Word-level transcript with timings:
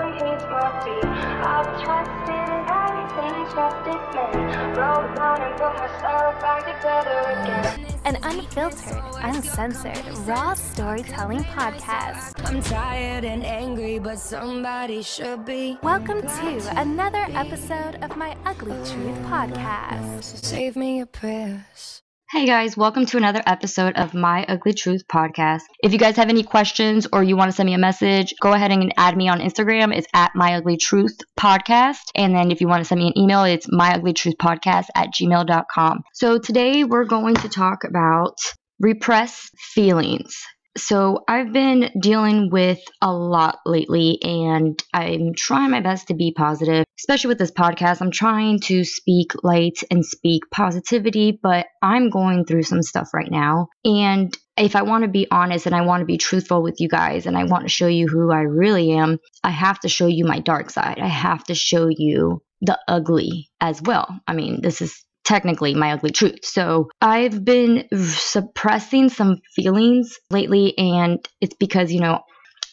but 0.00 0.14
he's 0.14 0.44
my 0.48 0.68
feet. 0.82 1.04
I've 1.44 1.70
trusted 1.82 2.60
everything, 2.80 3.36
trusted 3.52 4.00
men. 4.14 4.74
Down 4.74 5.42
and 5.42 5.56
put 5.60 5.74
myself 5.74 6.40
back 6.40 6.64
together 6.64 7.20
again. 7.36 7.86
An 8.06 8.16
unfiltered, 8.22 9.02
uncensored, 9.16 10.02
raw 10.26 10.54
storytelling 10.54 11.44
podcast. 11.44 12.32
I'm 12.46 12.62
tired 12.62 13.24
and 13.24 13.44
angry, 13.44 13.98
but 13.98 14.18
somebody 14.18 15.02
should 15.02 15.44
be. 15.44 15.78
Welcome 15.82 16.22
to 16.22 16.80
another 16.80 17.26
episode 17.34 17.96
of 18.02 18.16
my 18.16 18.36
Ugly 18.46 18.76
Truth 18.90 19.18
podcast. 19.26 20.22
Save 20.22 20.76
me 20.76 20.98
your 20.98 21.06
prayers. 21.06 22.02
Hey 22.32 22.46
guys, 22.46 22.76
welcome 22.76 23.06
to 23.06 23.16
another 23.16 23.42
episode 23.44 23.96
of 23.96 24.14
My 24.14 24.44
Ugly 24.44 24.74
Truth 24.74 25.08
podcast. 25.08 25.62
If 25.82 25.92
you 25.92 25.98
guys 25.98 26.14
have 26.14 26.28
any 26.28 26.44
questions 26.44 27.08
or 27.12 27.24
you 27.24 27.36
want 27.36 27.50
to 27.50 27.56
send 27.56 27.66
me 27.66 27.74
a 27.74 27.78
message, 27.78 28.34
go 28.40 28.52
ahead 28.52 28.70
and 28.70 28.94
add 28.96 29.16
me 29.16 29.28
on 29.28 29.40
Instagram. 29.40 29.92
It's 29.92 30.06
at 30.14 30.30
My 30.36 30.54
Ugly 30.54 30.76
Truth 30.76 31.18
podcast. 31.36 31.98
And 32.14 32.32
then 32.32 32.52
if 32.52 32.60
you 32.60 32.68
want 32.68 32.82
to 32.82 32.84
send 32.84 33.00
me 33.00 33.08
an 33.08 33.18
email, 33.18 33.42
it's 33.42 33.66
My 33.68 33.96
Ugly 33.96 34.12
Truth 34.12 34.36
podcast 34.40 34.86
at 34.94 35.08
gmail.com. 35.12 36.04
So 36.14 36.38
today 36.38 36.84
we're 36.84 37.04
going 37.04 37.34
to 37.34 37.48
talk 37.48 37.82
about 37.82 38.36
repressed 38.78 39.50
feelings. 39.58 40.32
So, 40.76 41.24
I've 41.26 41.52
been 41.52 41.90
dealing 42.00 42.50
with 42.50 42.80
a 43.02 43.12
lot 43.12 43.58
lately, 43.66 44.18
and 44.22 44.80
I'm 44.94 45.32
trying 45.36 45.70
my 45.70 45.80
best 45.80 46.08
to 46.08 46.14
be 46.14 46.32
positive, 46.32 46.84
especially 46.98 47.28
with 47.28 47.38
this 47.38 47.50
podcast. 47.50 48.00
I'm 48.00 48.12
trying 48.12 48.60
to 48.60 48.84
speak 48.84 49.32
light 49.42 49.78
and 49.90 50.04
speak 50.04 50.44
positivity, 50.52 51.38
but 51.42 51.66
I'm 51.82 52.08
going 52.08 52.44
through 52.44 52.62
some 52.62 52.82
stuff 52.82 53.12
right 53.12 53.30
now. 53.30 53.68
And 53.84 54.36
if 54.56 54.76
I 54.76 54.82
want 54.82 55.02
to 55.02 55.08
be 55.08 55.26
honest 55.30 55.66
and 55.66 55.74
I 55.74 55.80
want 55.80 56.02
to 56.02 56.06
be 56.06 56.18
truthful 56.18 56.62
with 56.62 56.80
you 56.80 56.88
guys 56.88 57.26
and 57.26 57.36
I 57.36 57.44
want 57.44 57.64
to 57.64 57.68
show 57.68 57.86
you 57.86 58.06
who 58.06 58.30
I 58.30 58.40
really 58.40 58.92
am, 58.92 59.18
I 59.42 59.50
have 59.50 59.80
to 59.80 59.88
show 59.88 60.06
you 60.06 60.24
my 60.24 60.38
dark 60.38 60.70
side. 60.70 60.98
I 61.00 61.08
have 61.08 61.42
to 61.44 61.54
show 61.54 61.88
you 61.88 62.42
the 62.60 62.78
ugly 62.86 63.50
as 63.60 63.80
well. 63.82 64.20
I 64.26 64.34
mean, 64.34 64.60
this 64.60 64.82
is 64.82 65.04
technically 65.30 65.76
my 65.76 65.92
ugly 65.92 66.10
truth. 66.10 66.40
So 66.42 66.88
I've 67.00 67.44
been 67.44 67.84
suppressing 67.94 69.10
some 69.10 69.36
feelings 69.54 70.18
lately, 70.28 70.76
and 70.76 71.24
it's 71.40 71.54
because, 71.54 71.92
you 71.92 72.00
know, 72.00 72.18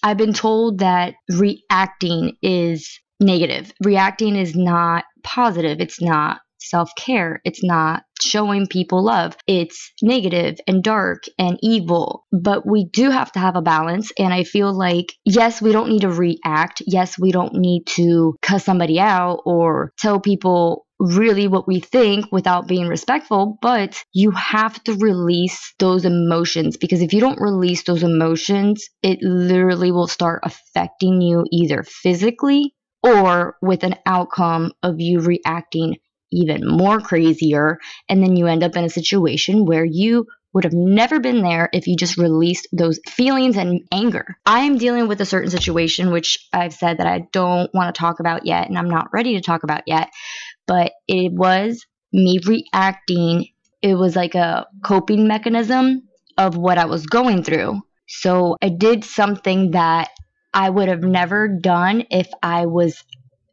I've 0.02 0.18
been 0.18 0.34
told 0.34 0.80
that 0.80 1.14
reacting 1.30 2.36
is 2.42 3.00
negative. 3.20 3.72
Reacting 3.84 4.36
is 4.36 4.56
not 4.56 5.04
positive. 5.24 5.80
It's 5.80 6.02
not 6.02 6.40
self 6.60 6.90
care. 6.98 7.42
It's 7.46 7.64
not 7.64 8.02
showing 8.20 8.66
people 8.66 9.04
love. 9.04 9.38
It's 9.46 9.92
negative 10.02 10.58
and 10.68 10.84
dark 10.84 11.24
and 11.38 11.60
evil. 11.62 12.26
But 12.32 12.66
we 12.66 12.86
do 12.86 13.12
have 13.12 13.32
to 13.34 13.40
have 13.40 13.56
a 13.56 13.62
balance. 13.62 14.12
And 14.18 14.34
I 14.34 14.44
feel 14.44 14.74
like, 14.74 15.14
yes, 15.26 15.62
we 15.62 15.72
don't 15.72 15.90
need 15.90 16.02
to 16.02 16.10
react. 16.12 16.82
Yes, 16.88 17.20
we 17.20 17.32
don't 17.32 17.54
need 17.54 17.84
to 17.98 18.36
cuss 18.42 18.66
somebody 18.66 19.00
out 19.00 19.42
or 19.46 19.92
tell 20.00 20.20
people 20.20 20.87
really 21.00 21.48
what 21.48 21.68
we 21.68 21.80
think 21.80 22.26
without 22.32 22.68
being 22.68 22.88
respectful, 22.88 23.58
but 23.62 24.02
you 24.14 24.32
have 24.32 24.82
to 24.86 24.94
release 24.94 25.74
those 25.80 26.06
emotions 26.06 26.78
because 26.78 27.02
if 27.02 27.14
you 27.14 27.20
don't 27.20 27.42
release 27.42 27.84
those 27.84 28.04
emotions, 28.04 28.90
it 29.04 29.20
literally 29.22 29.92
will 29.92 30.08
start 30.08 30.42
affecting 30.44 31.22
you 31.22 31.46
either 31.52 31.84
physically 31.84 32.74
or 33.04 33.58
with 33.62 33.84
an 33.84 33.96
outcome 34.06 34.72
of 34.82 35.00
you 35.00 35.20
reacting 35.20 35.96
even 36.32 36.68
more 36.68 37.00
crazier. 37.00 37.80
And 38.10 38.22
then 38.22 38.36
you 38.36 38.48
end 38.48 38.64
up 38.64 38.76
in 38.76 38.84
a 38.84 38.90
situation 38.90 39.66
where 39.66 39.86
you 39.86 40.26
would 40.54 40.64
have 40.64 40.74
never 40.74 41.20
been 41.20 41.42
there 41.42 41.70
if 41.72 41.88
you 41.88 41.96
just 41.96 42.18
released 42.18 42.68
those 42.72 43.00
feelings 43.08 43.58
and 43.58 43.82
anger. 43.92 44.26
I 44.46 44.62
am 44.62 44.78
dealing 44.78 45.08
with 45.08 45.22
a 45.22 45.26
certain 45.26 45.52
situation, 45.52 46.12
which 46.12 46.40
I've 46.52 46.74
said 46.74 46.98
that 46.98 47.08
I 47.08 47.28
don't 47.32 47.72
want 47.74 47.94
to 47.94 48.00
talk 48.00 48.20
about 48.20 48.46
yet, 48.46 48.68
and 48.68 48.78
I'm 48.78 48.90
not 48.90 49.14
ready 49.14 49.36
to 49.36 49.42
talk 49.42 49.64
about 49.64 49.84
yet 49.86 50.10
but 50.68 50.92
it 51.08 51.34
was 51.34 51.86
me 52.14 52.40
reacting. 52.46 53.48
It 53.82 53.96
was 53.96 54.16
like 54.16 54.36
a 54.36 54.68
coping 54.84 55.28
mechanism 55.28 56.04
of 56.38 56.58
what 56.58 56.78
I 56.78 56.86
was 56.86 57.06
going 57.06 57.44
through. 57.44 57.82
So 58.08 58.56
I 58.62 58.70
did 58.70 59.04
something 59.04 59.72
that 59.72 60.10
I 60.54 60.70
would 60.70 60.88
have 60.88 61.04
never 61.04 61.48
done 61.48 62.06
if 62.10 62.28
I 62.42 62.66
was 62.66 63.04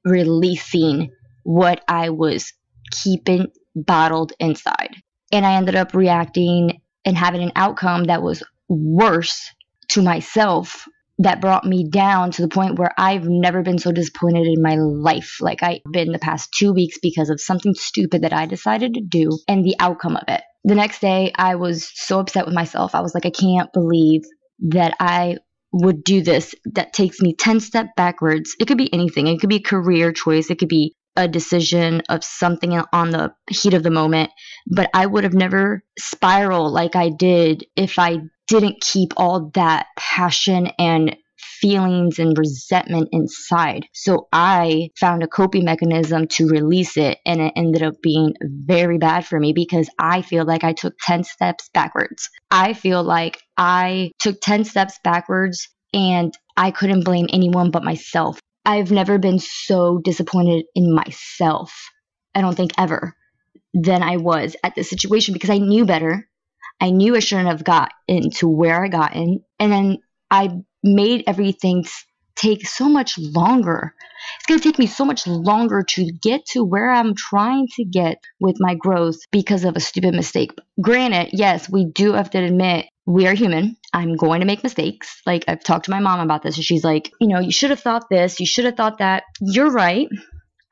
releasing 0.05 1.11
what 1.43 1.83
I 1.89 2.11
was 2.11 2.53
keeping 2.91 3.49
bottled 3.75 4.33
inside. 4.39 4.97
And 5.33 5.45
I 5.45 5.55
ended 5.55 5.75
up 5.75 5.95
reacting 5.95 6.81
and 7.05 7.17
having 7.17 7.43
an 7.43 7.53
outcome 7.57 8.05
that 8.05 8.23
was 8.23 8.43
worse 8.69 9.51
to 9.91 10.03
myself 10.03 10.87
that 11.19 11.41
brought 11.41 11.65
me 11.65 11.89
down 11.89 12.31
to 12.33 12.43
the 12.43 12.49
point 12.49 12.79
where 12.79 12.93
I've 12.99 13.27
never 13.27 13.63
been 13.63 13.79
so 13.79 13.93
disappointed 13.93 14.47
in 14.47 14.63
my 14.63 14.75
life. 14.77 15.37
Like 15.41 15.63
I've 15.63 15.81
been 15.91 16.13
the 16.13 16.19
past 16.19 16.51
two 16.57 16.73
weeks 16.73 16.99
because 17.01 17.31
of 17.31 17.41
something 17.41 17.75
stupid 17.75 18.23
that 18.23 18.33
I 18.33 18.47
decided 18.47 18.95
to 18.95 19.01
do 19.01 19.39
and 19.47 19.65
the 19.65 19.77
outcome 19.79 20.17
of 20.17 20.25
it. 20.29 20.43
The 20.65 20.75
next 20.75 21.01
day, 21.01 21.31
I 21.37 21.57
was 21.57 21.91
so 21.95 22.21
upset 22.21 22.47
with 22.47 22.55
myself. 22.55 22.95
I 22.95 23.01
was 23.01 23.15
like, 23.15 23.27
I 23.27 23.31
can't 23.31 23.73
believe 23.73 24.23
that 24.71 24.97
I 24.99 25.37
would 25.73 26.05
do 26.05 26.23
this 26.23 26.55
that 26.73 26.93
takes 26.93 27.21
me 27.21 27.35
10 27.35 27.61
steps 27.61 27.91
backwards. 27.97 28.57
It 28.59 28.67
could 28.67 28.79
be 28.79 28.93
anything. 28.93 29.27
It 29.27 29.41
could 29.41 29.51
be 29.51 29.57
a 29.57 29.61
career 29.61 30.13
choice. 30.13 30.51
It 30.51 30.59
could 30.59 30.69
be 30.69 30.95
a 31.17 31.29
decision 31.29 32.03
of 32.09 32.25
something 32.25 32.73
on 32.93 33.11
the 33.11 33.33
heat 33.49 33.75
of 33.75 33.83
the 33.83 33.91
moment, 33.91 34.31
but 34.67 34.91
I 34.95 35.07
would 35.07 35.25
have 35.25 35.35
never 35.35 35.85
spiraled 35.99 36.73
like 36.73 36.97
I 36.97 37.09
did 37.09 37.65
if 37.77 37.99
I 37.99 38.19
didn't 38.49 38.81
keep 38.81 39.13
all 39.17 39.51
that 39.55 39.87
passion 39.99 40.69
and 40.79 41.17
feelings 41.37 42.19
and 42.19 42.37
resentment 42.37 43.09
inside. 43.13 43.87
So 43.93 44.29
I 44.33 44.91
found 44.99 45.23
a 45.23 45.29
coping 45.29 45.65
mechanism 45.65 46.27
to 46.29 46.49
release 46.49 46.97
it, 46.97 47.19
and 47.25 47.41
it 47.41 47.53
ended 47.57 47.83
up 47.83 47.95
being 48.03 48.35
very 48.43 48.99
bad 48.99 49.27
for 49.27 49.39
me 49.41 49.53
because 49.55 49.89
I 49.99 50.23
feel 50.23 50.45
like 50.45 50.65
I 50.65 50.73
took 50.73 50.95
10 51.07 51.25
steps 51.25 51.71
backwards. 51.73 52.29
I 52.51 52.75
feel 52.75 53.03
like 53.03 53.41
I 53.57 54.11
took 54.19 54.41
10 54.41 54.65
steps 54.65 54.99
backwards 55.03 55.69
and 55.93 56.37
I 56.57 56.71
couldn't 56.71 57.05
blame 57.05 57.29
anyone 57.33 57.71
but 57.71 57.85
myself. 57.85 58.39
I've 58.67 58.91
never 58.91 59.19
been 59.19 59.39
so 59.39 60.01
disappointed 60.03 60.65
in 60.75 60.95
myself, 60.95 61.73
I 62.35 62.41
don't 62.41 62.57
think 62.57 62.73
ever, 62.79 63.15
than 63.75 64.03
I 64.03 64.17
was 64.17 64.57
at 64.65 64.75
this 64.75 64.91
situation 64.91 65.35
because 65.35 65.51
I 65.51 65.59
knew 65.59 65.85
better. 65.85 66.29
I 66.81 66.91
knew 66.91 67.17
I 67.17 67.21
shouldn't 67.21 67.49
have 67.49 67.65
gotten 67.65 68.31
to 68.37 68.49
where 68.49 68.85
I 68.85 68.89
gotten. 68.89 69.45
And 69.59 69.73
then 69.73 69.99
I 70.31 70.61
made 70.83 71.25
everything 71.27 71.85
take 72.37 72.67
so 72.67 72.89
much 72.89 73.17
longer. 73.19 73.95
It's 74.37 74.47
going 74.47 74.61
to 74.61 74.69
take 74.69 74.79
me 74.79 74.87
so 74.87 75.05
much 75.05 75.27
longer 75.27 75.85
to 75.91 76.11
get 76.23 76.45
to 76.53 76.65
where 76.65 76.91
I'm 76.91 77.15
trying 77.15 77.69
to 77.77 77.85
get 77.85 78.19
with 78.41 78.57
my 78.59 78.75
growth 78.75 79.17
because 79.31 79.65
of 79.65 79.77
a 79.77 79.81
stupid 79.81 80.15
mistake. 80.15 80.51
Granted, 80.81 81.31
yes, 81.33 81.71
we 81.71 81.85
do 81.85 82.13
have 82.13 82.31
to 82.31 82.43
admit 82.43 82.87
we 83.07 83.27
are 83.27 83.35
human. 83.35 83.77
I'm 83.93 84.17
going 84.17 84.41
to 84.41 84.47
make 84.47 84.63
mistakes. 84.63 85.21
Like 85.27 85.45
I've 85.47 85.63
talked 85.63 85.85
to 85.87 85.91
my 85.91 86.01
mom 86.01 86.21
about 86.21 86.43
this 86.43 86.57
and 86.57 86.65
she's 86.65 86.85
like, 86.85 87.13
you 87.21 87.29
know, 87.29 87.41
you 87.41 87.53
should 87.53 87.71
have 87.71 87.81
thought 87.81 88.09
this, 88.11 88.41
you 88.41 88.47
should 88.47 88.65
have 88.65 88.77
thought 88.77 88.99
that. 88.99 89.25
You're 89.41 89.71
right. 89.71 90.09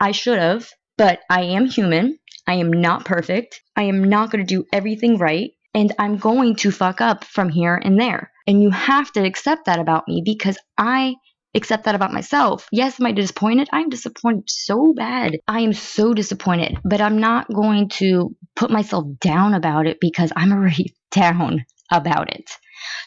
I 0.00 0.12
should 0.12 0.38
have, 0.38 0.68
but 0.98 1.20
I 1.30 1.42
am 1.42 1.66
human. 1.66 2.18
I 2.46 2.54
am 2.54 2.72
not 2.72 3.04
perfect. 3.04 3.60
I 3.76 3.84
am 3.84 4.02
not 4.02 4.30
going 4.30 4.44
to 4.44 4.54
do 4.54 4.64
everything 4.72 5.18
right 5.18 5.52
and 5.74 5.92
I'm 5.98 6.18
going 6.18 6.56
to 6.56 6.70
fuck 6.70 7.00
up 7.00 7.24
from 7.24 7.48
here 7.48 7.80
and 7.82 7.98
there. 8.00 8.30
And 8.46 8.62
you 8.62 8.70
have 8.70 9.12
to 9.12 9.24
accept 9.24 9.66
that 9.66 9.78
about 9.78 10.06
me 10.08 10.22
because 10.24 10.58
I 10.76 11.14
accept 11.54 11.84
that 11.84 11.94
about 11.94 12.12
myself. 12.12 12.68
Yes, 12.72 12.98
am 12.98 13.06
I 13.06 13.12
disappointed? 13.12 13.68
I'm 13.72 13.88
disappointed 13.88 14.44
so 14.48 14.94
bad. 14.94 15.38
I 15.48 15.60
am 15.60 15.72
so 15.72 16.14
disappointed, 16.14 16.78
but 16.84 17.00
I'm 17.00 17.18
not 17.18 17.52
going 17.52 17.88
to 17.90 18.34
put 18.56 18.70
myself 18.70 19.06
down 19.20 19.54
about 19.54 19.86
it 19.86 19.98
because 20.00 20.32
I'm 20.34 20.52
already 20.52 20.94
down 21.10 21.64
about 21.90 22.34
it. 22.34 22.50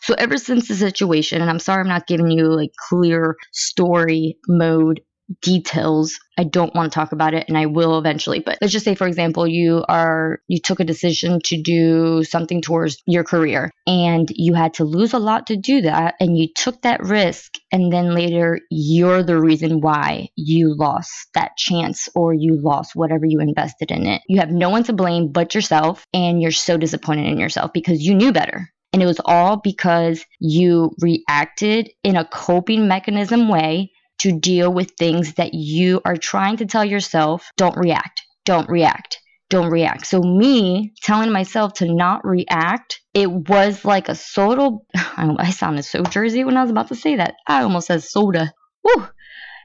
So 0.03 0.13
ever 0.17 0.37
since 0.37 0.67
the 0.67 0.75
situation, 0.75 1.41
and 1.41 1.49
I'm 1.49 1.59
sorry 1.59 1.81
I'm 1.81 1.89
not 1.89 2.07
giving 2.07 2.29
you 2.29 2.55
like 2.55 2.71
clear 2.87 3.35
story 3.51 4.37
mode 4.47 5.01
details. 5.41 6.17
I 6.37 6.43
don't 6.43 6.75
want 6.75 6.91
to 6.91 6.95
talk 6.95 7.11
about 7.11 7.33
it 7.33 7.45
and 7.47 7.57
I 7.57 7.65
will 7.65 7.97
eventually. 7.97 8.39
But 8.39 8.57
let's 8.61 8.73
just 8.73 8.85
say 8.85 8.95
for 8.95 9.07
example, 9.07 9.47
you 9.47 9.83
are 9.87 10.39
you 10.47 10.59
took 10.59 10.79
a 10.79 10.85
decision 10.85 11.39
to 11.45 11.61
do 11.61 12.23
something 12.23 12.61
towards 12.61 13.01
your 13.05 13.23
career 13.23 13.71
and 13.87 14.27
you 14.35 14.53
had 14.53 14.73
to 14.75 14.83
lose 14.83 15.13
a 15.13 15.19
lot 15.19 15.47
to 15.47 15.57
do 15.57 15.81
that 15.81 16.15
and 16.19 16.37
you 16.37 16.47
took 16.55 16.81
that 16.81 17.03
risk 17.03 17.53
and 17.71 17.91
then 17.91 18.13
later 18.13 18.59
you're 18.69 19.23
the 19.23 19.39
reason 19.39 19.81
why 19.81 20.27
you 20.35 20.75
lost 20.75 21.11
that 21.33 21.51
chance 21.57 22.09
or 22.15 22.33
you 22.33 22.59
lost 22.61 22.95
whatever 22.95 23.25
you 23.25 23.39
invested 23.39 23.91
in 23.91 24.05
it. 24.05 24.21
You 24.27 24.39
have 24.39 24.51
no 24.51 24.69
one 24.69 24.83
to 24.83 24.93
blame 24.93 25.31
but 25.31 25.55
yourself 25.55 26.05
and 26.13 26.41
you're 26.41 26.51
so 26.51 26.77
disappointed 26.77 27.27
in 27.27 27.39
yourself 27.39 27.71
because 27.73 28.01
you 28.01 28.13
knew 28.13 28.31
better. 28.31 28.69
And 28.93 29.03
it 29.03 29.07
was 29.07 29.19
all 29.25 29.57
because 29.57 30.23
you 30.39 30.91
reacted 31.01 31.89
in 32.03 32.15
a 32.15 32.23
coping 32.23 32.87
mechanism 32.87 33.49
way 33.49 33.91
to 34.19 34.39
deal 34.39 34.71
with 34.71 34.91
things 34.97 35.33
that 35.35 35.53
you 35.53 36.01
are 36.05 36.17
trying 36.17 36.57
to 36.57 36.65
tell 36.65 36.85
yourself 36.85 37.49
don't 37.57 37.77
react, 37.77 38.21
don't 38.45 38.69
react, 38.69 39.19
don't 39.49 39.69
react. 39.69 40.07
So, 40.07 40.21
me 40.21 40.93
telling 41.03 41.31
myself 41.31 41.73
to 41.75 41.93
not 41.93 42.25
react, 42.25 43.01
it 43.13 43.29
was 43.29 43.85
like 43.85 44.09
a 44.09 44.15
soda. 44.15 44.71
I 44.95 45.51
sounded 45.51 45.83
so 45.83 46.03
Jersey 46.03 46.43
when 46.43 46.57
I 46.57 46.61
was 46.61 46.71
about 46.71 46.89
to 46.89 46.95
say 46.95 47.17
that. 47.17 47.35
I 47.47 47.63
almost 47.63 47.87
said 47.87 48.03
soda. 48.03 48.53
Woo. 48.83 49.07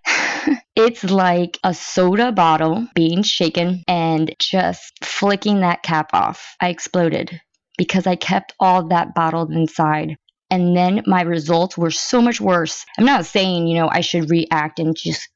it's 0.77 1.05
like 1.05 1.59
a 1.63 1.75
soda 1.75 2.33
bottle 2.33 2.87
being 2.95 3.23
shaken 3.23 3.83
and 3.87 4.35
just 4.39 5.05
flicking 5.05 5.61
that 5.61 5.83
cap 5.83 6.11
off. 6.13 6.57
I 6.61 6.69
exploded 6.69 7.41
because 7.77 8.07
I 8.07 8.17
kept 8.17 8.55
all 8.59 8.89
that 8.89 9.15
bottled 9.15 9.53
inside. 9.53 10.17
And 10.51 10.77
then 10.77 11.03
my 11.07 11.23
results 11.23 11.79
were 11.79 11.91
so 11.91 12.21
much 12.21 12.41
worse. 12.41 12.85
I'm 12.99 13.05
not 13.05 13.27
saying, 13.27 13.67
you 13.67 13.77
know, 13.77 13.89
I 13.91 14.01
should 14.01 14.31
react 14.31 14.79
and 14.79 14.97
just 14.97 15.29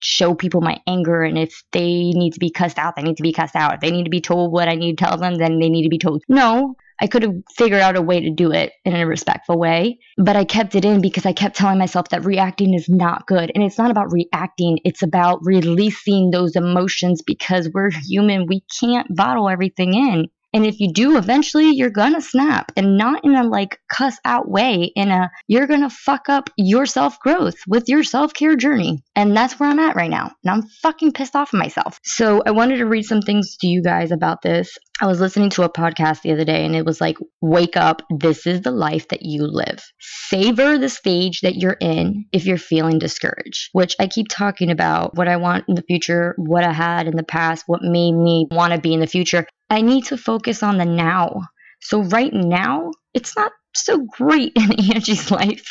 show 0.00 0.34
people 0.34 0.60
my 0.60 0.78
anger. 0.86 1.22
And 1.22 1.38
if 1.38 1.62
they 1.72 2.10
need 2.10 2.32
to 2.34 2.40
be 2.40 2.50
cussed 2.50 2.78
out, 2.78 2.96
they 2.96 3.02
need 3.02 3.16
to 3.16 3.22
be 3.22 3.32
cussed 3.32 3.56
out. 3.56 3.74
If 3.74 3.80
they 3.80 3.90
need 3.90 4.04
to 4.04 4.10
be 4.10 4.20
told 4.20 4.52
what 4.52 4.68
I 4.68 4.74
need 4.74 4.98
to 4.98 5.04
tell 5.04 5.16
them, 5.16 5.36
then 5.36 5.58
they 5.58 5.68
need 5.68 5.84
to 5.84 5.88
be 5.88 5.98
told. 5.98 6.22
No, 6.28 6.76
I 7.00 7.06
could 7.06 7.22
have 7.22 7.34
figured 7.54 7.80
out 7.80 7.96
a 7.96 8.02
way 8.02 8.20
to 8.20 8.30
do 8.30 8.52
it 8.52 8.72
in 8.84 8.96
a 8.96 9.06
respectful 9.06 9.58
way, 9.58 9.98
but 10.16 10.36
I 10.36 10.44
kept 10.44 10.74
it 10.74 10.84
in 10.84 11.02
because 11.02 11.26
I 11.26 11.32
kept 11.32 11.56
telling 11.56 11.78
myself 11.78 12.08
that 12.08 12.24
reacting 12.24 12.72
is 12.72 12.88
not 12.88 13.26
good. 13.26 13.52
And 13.54 13.62
it's 13.62 13.78
not 13.78 13.90
about 13.90 14.12
reacting, 14.12 14.78
it's 14.84 15.02
about 15.02 15.40
releasing 15.42 16.30
those 16.30 16.56
emotions 16.56 17.22
because 17.22 17.68
we're 17.72 17.90
human. 17.90 18.46
We 18.46 18.62
can't 18.80 19.14
bottle 19.14 19.48
everything 19.48 19.94
in. 19.94 20.28
And 20.56 20.64
if 20.64 20.80
you 20.80 20.90
do, 20.90 21.18
eventually 21.18 21.72
you're 21.72 21.90
gonna 21.90 22.22
snap 22.22 22.72
and 22.78 22.96
not 22.96 23.26
in 23.26 23.34
a 23.34 23.42
like 23.42 23.78
cuss 23.92 24.18
out 24.24 24.48
way, 24.48 24.90
in 24.96 25.10
a 25.10 25.30
you're 25.48 25.66
gonna 25.66 25.90
fuck 25.90 26.30
up 26.30 26.48
your 26.56 26.86
self 26.86 27.20
growth 27.20 27.56
with 27.68 27.90
your 27.90 28.02
self 28.02 28.32
care 28.32 28.56
journey. 28.56 29.02
And 29.14 29.36
that's 29.36 29.60
where 29.60 29.68
I'm 29.68 29.78
at 29.78 29.96
right 29.96 30.08
now. 30.08 30.30
And 30.42 30.50
I'm 30.50 30.62
fucking 30.80 31.12
pissed 31.12 31.36
off 31.36 31.52
at 31.52 31.58
myself. 31.58 32.00
So 32.04 32.42
I 32.46 32.52
wanted 32.52 32.78
to 32.78 32.86
read 32.86 33.02
some 33.02 33.20
things 33.20 33.58
to 33.58 33.66
you 33.66 33.82
guys 33.82 34.12
about 34.12 34.40
this. 34.40 34.78
I 34.98 35.04
was 35.04 35.20
listening 35.20 35.50
to 35.50 35.62
a 35.62 35.68
podcast 35.70 36.22
the 36.22 36.32
other 36.32 36.46
day 36.46 36.64
and 36.64 36.74
it 36.74 36.86
was 36.86 37.02
like, 37.02 37.18
wake 37.42 37.76
up. 37.76 38.00
This 38.08 38.46
is 38.46 38.62
the 38.62 38.70
life 38.70 39.08
that 39.08 39.20
you 39.20 39.46
live. 39.46 39.84
Savor 40.00 40.78
the 40.78 40.88
stage 40.88 41.42
that 41.42 41.56
you're 41.56 41.76
in 41.82 42.24
if 42.32 42.46
you're 42.46 42.56
feeling 42.56 42.98
discouraged, 42.98 43.68
which 43.72 43.94
I 44.00 44.06
keep 44.06 44.28
talking 44.30 44.70
about 44.70 45.14
what 45.14 45.28
I 45.28 45.36
want 45.36 45.66
in 45.68 45.74
the 45.74 45.82
future, 45.82 46.34
what 46.38 46.64
I 46.64 46.72
had 46.72 47.08
in 47.08 47.16
the 47.16 47.24
past, 47.24 47.64
what 47.66 47.82
made 47.82 48.12
me 48.12 48.46
want 48.50 48.72
to 48.72 48.80
be 48.80 48.94
in 48.94 49.00
the 49.00 49.06
future. 49.06 49.46
I 49.70 49.82
need 49.82 50.06
to 50.06 50.16
focus 50.16 50.62
on 50.62 50.78
the 50.78 50.84
now. 50.84 51.42
So, 51.80 52.02
right 52.02 52.32
now, 52.32 52.92
it's 53.14 53.36
not 53.36 53.52
so 53.74 53.98
great 53.98 54.52
in 54.56 54.72
Angie's 54.94 55.30
life. 55.30 55.70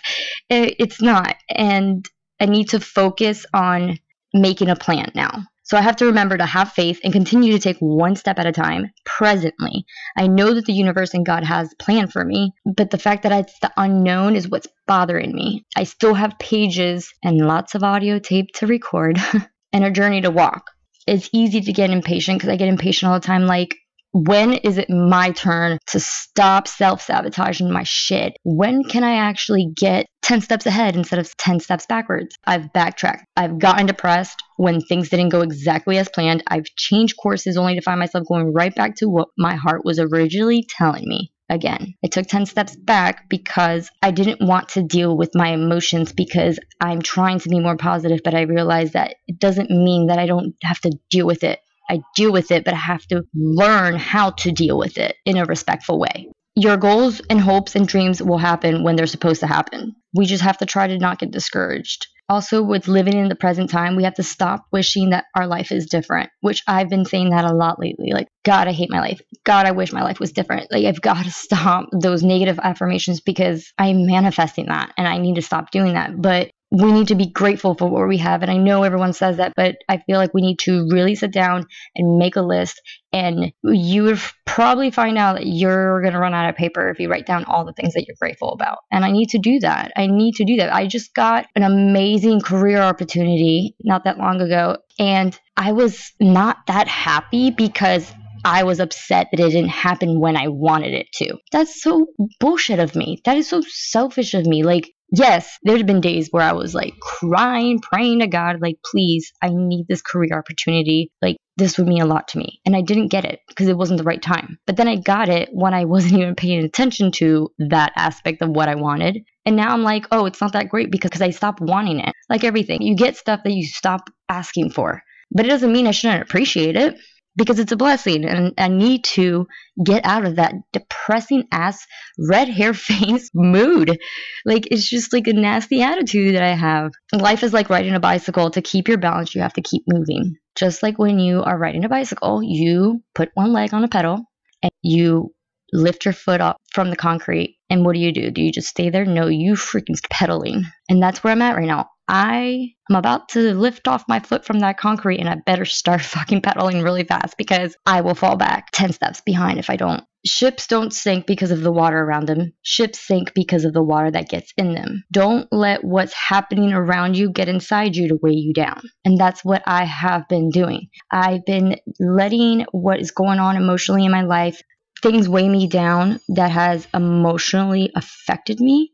It's 0.50 1.02
not. 1.02 1.36
And 1.50 2.08
I 2.40 2.46
need 2.46 2.70
to 2.70 2.80
focus 2.80 3.46
on 3.54 4.00
making 4.34 4.70
a 4.70 4.76
plan 4.76 5.12
now. 5.16 5.46
So 5.64 5.78
I 5.78 5.82
have 5.82 5.96
to 5.96 6.06
remember 6.06 6.38
to 6.38 6.46
have 6.46 6.74
faith 6.74 7.00
and 7.04 7.12
continue 7.12 7.52
to 7.54 7.60
take 7.60 7.78
one 7.80 8.16
step 8.16 8.38
at 8.38 8.46
a 8.46 8.52
time 8.52 8.92
presently. 9.04 9.86
I 10.16 10.28
know 10.28 10.54
that 10.54 10.66
the 10.66 10.74
universe 10.74 11.16
and 11.16 11.26
God 11.26 11.44
has 11.44 11.74
a 11.74 11.84
plan 11.84 12.08
for 12.08 12.24
me, 12.24 12.52
but 12.66 12.92
the 12.92 13.00
fact 13.00 13.24
that 13.24 13.32
it's 13.32 13.60
the 13.62 13.72
unknown 13.76 14.36
is 14.36 14.48
what's 14.48 14.68
bothering 14.86 15.34
me. 15.34 15.66
I 15.76 15.86
still 15.86 16.14
have 16.14 16.38
pages 16.38 17.12
and 17.24 17.40
lots 17.40 17.74
of 17.74 17.84
audio 17.84 18.20
tape 18.20 18.50
to 18.56 18.68
record 18.68 19.20
and 19.74 19.84
a 19.84 19.90
journey 19.90 20.22
to 20.22 20.30
walk. 20.30 20.70
It's 21.08 21.30
easy 21.34 21.62
to 21.62 21.74
get 21.74 21.90
impatient 21.90 22.38
because 22.38 22.50
I 22.50 22.58
get 22.58 22.68
impatient 22.68 23.12
all 23.12 23.20
the 23.20 23.26
time. 23.26 23.48
Like, 23.48 23.76
when 24.16 24.54
is 24.54 24.78
it 24.78 24.90
my 24.90 25.32
turn 25.32 25.78
to 25.88 26.00
stop 26.00 26.70
self 26.70 27.02
sabotaging 27.02 27.70
my 27.70 27.84
shit? 27.84 28.38
When 28.44 28.86
can 28.86 29.04
I 29.04 29.16
actually 29.16 29.70
get 29.76 30.06
10 30.22 30.40
steps 30.40 30.66
ahead 30.66 30.96
instead 30.96 31.20
of 31.20 31.36
10 31.36 31.60
steps 31.60 31.86
backwards? 31.86 32.38
I've 32.46 32.72
backtracked. 32.72 33.26
I've 33.36 33.60
gotten 33.60 33.88
depressed 33.88 34.42
when 34.56 34.80
things 34.80 35.10
didn't 35.10 35.30
go 35.30 35.42
exactly 35.42 35.98
as 35.98 36.08
planned. 36.08 36.44
I've 36.48 36.64
changed 36.78 37.18
courses 37.22 37.58
only 37.58 37.76
to 37.76 37.82
find 37.82 38.00
myself 38.00 38.26
going 38.26 38.54
right 38.54 38.74
back 38.74 38.96
to 38.98 39.10
what 39.10 39.28
my 39.38 39.56
heart 39.56 39.82
was 39.84 40.00
originally 40.00 40.66
telling 40.70 41.04
me. 41.06 41.34
Again, 41.50 41.94
I 42.04 42.08
took 42.08 42.26
10 42.26 42.46
steps 42.46 42.76
back 42.78 43.28
because 43.30 43.90
I 44.02 44.12
didn't 44.12 44.48
want 44.48 44.70
to 44.70 44.82
deal 44.82 45.16
with 45.16 45.36
my 45.36 45.50
emotions 45.50 46.14
because 46.14 46.58
I'm 46.80 47.02
trying 47.02 47.40
to 47.40 47.50
be 47.50 47.60
more 47.60 47.76
positive, 47.78 48.22
but 48.24 48.34
I 48.34 48.44
realized 48.44 48.94
that 48.94 49.16
it 49.28 49.40
doesn't 49.40 49.70
mean 49.70 50.08
that 50.08 50.20
I 50.20 50.26
don't 50.26 50.56
have 50.64 50.80
to 50.82 50.98
deal 51.12 51.28
with 51.28 51.44
it 51.44 51.60
I 51.90 52.02
deal 52.16 52.32
with 52.32 52.52
it, 52.52 52.66
but 52.66 52.74
I 52.74 52.78
have 52.78 53.06
to 53.08 53.24
learn 53.34 53.96
how 53.96 54.32
to 54.32 54.52
deal 54.52 54.78
with 54.78 54.98
it 54.98 55.16
in 55.26 55.38
a 55.38 55.46
respectful 55.46 56.00
way. 56.00 56.30
Your 56.56 56.78
goals 56.78 57.22
and 57.30 57.40
hopes 57.40 57.76
and 57.76 57.88
dreams 57.88 58.22
will 58.22 58.38
happen 58.38 58.84
when 58.84 58.96
they're 58.96 59.08
supposed 59.08 59.42
to 59.42 59.48
happen. 59.48 59.96
We 60.14 60.26
just 60.26 60.44
have 60.44 60.58
to 60.60 60.66
try 60.66 60.88
to 60.88 60.98
not 60.98 61.20
get 61.20 61.32
discouraged. 61.32 62.08
Also, 62.28 62.64
with 62.64 62.88
living 62.88 63.16
in 63.16 63.30
the 63.30 63.36
present 63.36 63.70
time, 63.70 63.96
we 63.96 64.04
have 64.04 64.16
to 64.16 64.24
stop 64.24 64.66
wishing 64.72 65.12
that 65.12 65.26
our 65.36 65.46
life 65.46 65.72
is 65.72 65.86
different, 65.86 66.32
which 66.42 66.64
I've 66.66 66.90
been 66.90 67.06
saying 67.06 67.30
that 67.30 67.46
a 67.46 67.54
lot 67.54 67.80
lately. 67.80 68.14
Like, 68.14 68.30
God, 68.44 68.68
I 68.68 68.72
hate 68.72 68.90
my 68.90 69.00
life. 69.00 69.22
God, 69.44 69.68
I 69.68 69.72
wish 69.72 69.94
my 69.94 70.02
life 70.02 70.20
was 70.20 70.32
different. 70.32 70.72
Like, 70.72 70.86
I've 70.86 71.02
got 71.02 71.24
to 71.26 71.32
stop 71.32 71.90
those 71.92 72.24
negative 72.24 72.60
affirmations 72.62 73.22
because 73.22 73.72
I'm 73.78 74.08
manifesting 74.08 74.68
that 74.68 74.92
and 74.98 75.08
I 75.08 75.20
need 75.20 75.36
to 75.36 75.44
stop 75.44 75.70
doing 75.70 75.94
that. 75.94 76.20
But 76.20 76.50
we 76.75 76.92
need 76.92 77.07
to 77.07 77.16
be 77.16 77.27
grateful 77.27 77.74
for 77.75 77.89
what 77.89 78.07
we 78.07 78.18
have. 78.18 78.42
And 78.42 78.51
I 78.51 78.57
know 78.57 78.83
everyone 78.83 79.13
says 79.13 79.38
that, 79.38 79.54
but 79.56 79.77
I 79.88 80.00
feel 80.00 80.18
like 80.18 80.33
we 80.33 80.42
need 80.42 80.60
to 80.60 80.88
really 80.92 81.16
sit 81.16 81.31
down 81.31 81.68
and 81.95 82.18
make 82.18 82.36
a 82.36 82.42
list. 82.42 82.81
And 83.13 83.54
you 83.63 84.04
would 84.04 84.19
probably 84.45 84.92
find 84.92 85.18
out 85.18 85.38
that 85.38 85.48
you're 85.48 86.01
going 86.01 86.13
to 86.13 86.19
run 86.19 86.33
out 86.33 86.50
of 86.50 86.56
paper 86.56 86.89
if 86.89 87.00
you 87.00 87.10
write 87.10 87.25
down 87.25 87.45
all 87.45 87.63
the 87.63 87.72
things 87.74 87.94
that 87.94 88.06
you're 88.06 88.18
grateful 88.19 88.51
about. 88.51 88.80
And 88.92 89.06
I 89.06 89.12
need 89.12 89.30
to 89.30 89.39
do 89.39 89.60
that. 89.60 89.94
I 89.95 90.07
need 90.07 90.36
to 90.36 90.45
do 90.45 90.57
that. 90.57 90.74
I 90.74 90.86
just 90.88 91.13
got 91.13 91.45
an 91.56 91.63
amazing 91.63 92.42
career 92.42 92.81
opportunity 92.81 93.75
not 93.81 94.04
that 94.04 94.18
long 94.18 94.42
ago. 94.42 94.77
And 95.00 95.38
I 95.56 95.72
was 95.72 96.12
not 96.19 96.57
that 96.68 96.89
happy 96.89 97.51
because 97.51 98.12
I 98.44 98.63
was 98.63 98.80
upset 98.80 99.30
that 99.31 99.39
it 99.39 99.50
didn't 99.50 99.69
happen 99.69 100.19
when 100.19 100.38
I 100.38 100.50
wanted 100.50 100.94
it 100.94 101.07
to. 101.13 101.38
That's 101.51 101.81
so 101.81 102.07
bullshit 102.39 102.80
of 102.80 102.95
me. 102.95 103.22
That 103.25 103.38
is 103.38 103.50
so 103.50 103.62
selfish 103.68 104.36
of 104.36 104.45
me. 104.45 104.63
Like, 104.63 104.92
yes, 105.12 105.57
there's 105.63 105.84
been 105.84 106.02
days 106.02 106.30
where 106.31 106.44
I 106.44 106.54
was 106.54 106.74
like 106.74 106.94
crying, 107.00 107.80
praying 107.80 108.19
to 108.19 108.28
God, 108.28 108.62
like, 108.62 108.78
please, 108.84 109.31
I 109.42 109.50
need 109.50 109.86
this 109.88 110.02
career 110.02 110.38
opportunity. 110.38 111.12
Like, 111.22 111.38
this 111.57 111.78
would 111.78 111.88
mean 111.88 112.02
a 112.02 112.06
lot 112.06 112.28
to 112.30 112.38
me. 112.38 112.60
And 112.66 112.75
I 112.75 112.81
didn't 112.81 113.07
get 113.07 113.25
it 113.25 113.40
because 113.48 113.68
it 113.68 113.78
wasn't 113.78 113.98
the 113.98 114.04
right 114.04 114.22
time. 114.22 114.60
But 114.68 114.75
then 114.75 114.88
I 114.88 114.98
got 114.98 115.30
it 115.30 115.50
when 115.52 115.74
I 115.74 115.86
wasn't 115.86 116.22
even 116.22 116.36
paying 116.36 116.63
attention 116.63 117.12
to 117.13 117.50
that 117.60 117.94
aspect 117.96 118.42
of 118.42 118.50
what 118.50 118.69
I 118.69 118.75
wanted. 118.75 119.24
And 119.46 119.56
now 119.56 119.69
I'm 119.69 119.84
like, 119.84 120.06
oh, 120.12 120.25
it's 120.25 120.42
not 120.42 120.54
that 120.54 120.69
great 120.69 120.92
because 120.92 121.22
I 121.22 121.30
stopped 121.30 121.62
wanting 121.62 122.00
it. 122.00 122.13
Like 122.30 122.44
everything, 122.44 122.81
you 122.81 122.96
get 122.96 123.18
stuff 123.18 123.42
that 123.44 123.54
you 123.54 123.66
stop 123.66 124.10
asking 124.28 124.72
for. 124.72 125.01
But 125.31 125.46
it 125.46 125.50
doesn't 125.50 125.72
mean 125.72 125.88
I 125.88 125.92
shouldn't 125.92 126.24
appreciate 126.24 126.75
it 126.75 126.98
because 127.36 127.60
it's 127.60 127.72
a 127.72 127.78
blessing 127.78 128.26
and 128.26 128.54
I 128.58 128.68
need 128.68 129.04
to 129.16 129.48
get 129.84 130.06
out 130.06 130.26
of 130.26 130.38
that 130.38 130.54
depressing 130.72 131.48
ass 131.52 131.86
red 132.18 132.50
hair 132.50 132.74
face 132.74 133.30
mood. 133.34 133.98
Like 134.46 134.68
it's 134.72 134.88
just 134.88 135.14
like 135.14 135.28
a 135.28 135.34
nasty 135.34 135.82
attitude 135.82 136.36
that 136.36 136.44
I 136.44 136.54
have. 136.54 136.92
Life 137.14 137.44
is 137.44 137.54
like 137.54 137.70
riding 137.70 137.96
a 137.96 138.00
bicycle. 138.00 138.50
To 138.52 138.62
keep 138.62 138.88
your 138.88 138.98
balance, 138.98 139.36
you 139.36 139.42
have 139.42 139.54
to 139.54 139.62
keep 139.62 139.84
moving. 139.88 140.36
Just 140.56 140.84
like 140.84 140.98
when 140.98 141.20
you 141.20 141.44
are 141.44 141.58
riding 141.58 141.84
a 141.84 141.89
bicycle, 141.89 142.42
you 142.42 143.01
put 143.13 143.32
one 143.34 143.51
leg 143.51 143.74
on 143.74 143.84
a 143.84 143.89
pedal 143.89 144.22
and 144.63 144.72
you 144.82 145.34
lift 145.74 146.06
your 146.06 146.13
foot 146.13 146.42
up 146.42 146.58
from 146.74 146.89
the 146.89 146.96
concrete. 146.96 147.58
And 147.70 147.84
what 147.84 147.94
do 147.94 148.00
you 148.00 148.13
do? 148.13 148.32
Do 148.32 148.42
you 148.42 148.51
just 148.51 148.70
stay 148.70 148.89
there? 148.89 149.06
No, 149.06 149.27
you 149.27 149.54
freaking 149.54 150.00
pedaling. 150.10 150.63
And 150.88 151.01
that's 151.01 151.24
where 151.24 151.32
I'm 151.32 151.42
at 151.42 151.58
right 151.58 151.68
now. 151.68 151.89
I 152.08 152.74
am 152.90 152.96
about 152.96 153.30
to 153.30 153.54
lift 153.54 153.88
off 153.88 154.08
my 154.08 154.20
foot 154.20 154.46
from 154.46 154.60
that 154.60 154.78
concrete 154.78 155.20
and 155.20 155.30
I 155.30 155.36
better 155.46 155.66
start 155.66 156.02
fucking 156.02 156.42
pedaling 156.42 156.82
really 156.82 157.04
fast 157.04 157.38
because 157.38 157.76
I 157.86 158.02
will 158.02 158.16
fall 158.16 158.36
back 158.36 158.70
10 158.72 158.94
steps 158.94 159.22
behind 159.22 159.60
if 159.60 159.70
I 159.70 159.76
don't. 159.76 160.04
Ships 160.26 160.66
don't 160.66 160.92
sink 160.92 161.28
because 161.28 161.52
of 161.52 161.62
the 161.62 161.72
water 161.72 162.00
around 162.00 162.28
them. 162.28 162.54
Ships 162.64 163.00
sink 163.00 163.36
because 163.36 163.64
of 163.64 163.74
the 163.74 163.84
water 163.84 164.10
that 164.10 164.28
gets 164.28 164.52
in 164.58 164.74
them. 164.74 165.04
Don't 165.12 165.48
let 165.52 165.84
what's 165.84 166.14
happening 166.14 166.74
around 166.74 167.16
you 167.16 167.32
get 167.32 167.48
inside 167.48 167.96
you 167.96 168.08
to 168.08 168.20
weigh 168.22 168.32
you 168.34 168.52
down. 168.52 168.82
And 169.04 169.20
that's 169.20 169.46
what 169.46 169.62
I 169.68 169.86
have 169.86 170.28
been 170.28 170.50
doing. 170.50 170.88
I've 171.12 171.46
been 171.46 171.78
letting 172.00 172.66
what 172.72 173.00
is 173.00 173.12
going 173.12 173.38
on 173.38 173.56
emotionally 173.56 174.06
in 174.06 174.12
my 174.12 174.24
life, 174.24 174.60
things 175.04 175.30
weigh 175.30 175.48
me 175.48 175.68
down 175.68 176.20
that 176.30 176.50
has 176.50 176.88
emotionally 176.92 177.92
affected 177.96 178.60
me 178.60 178.92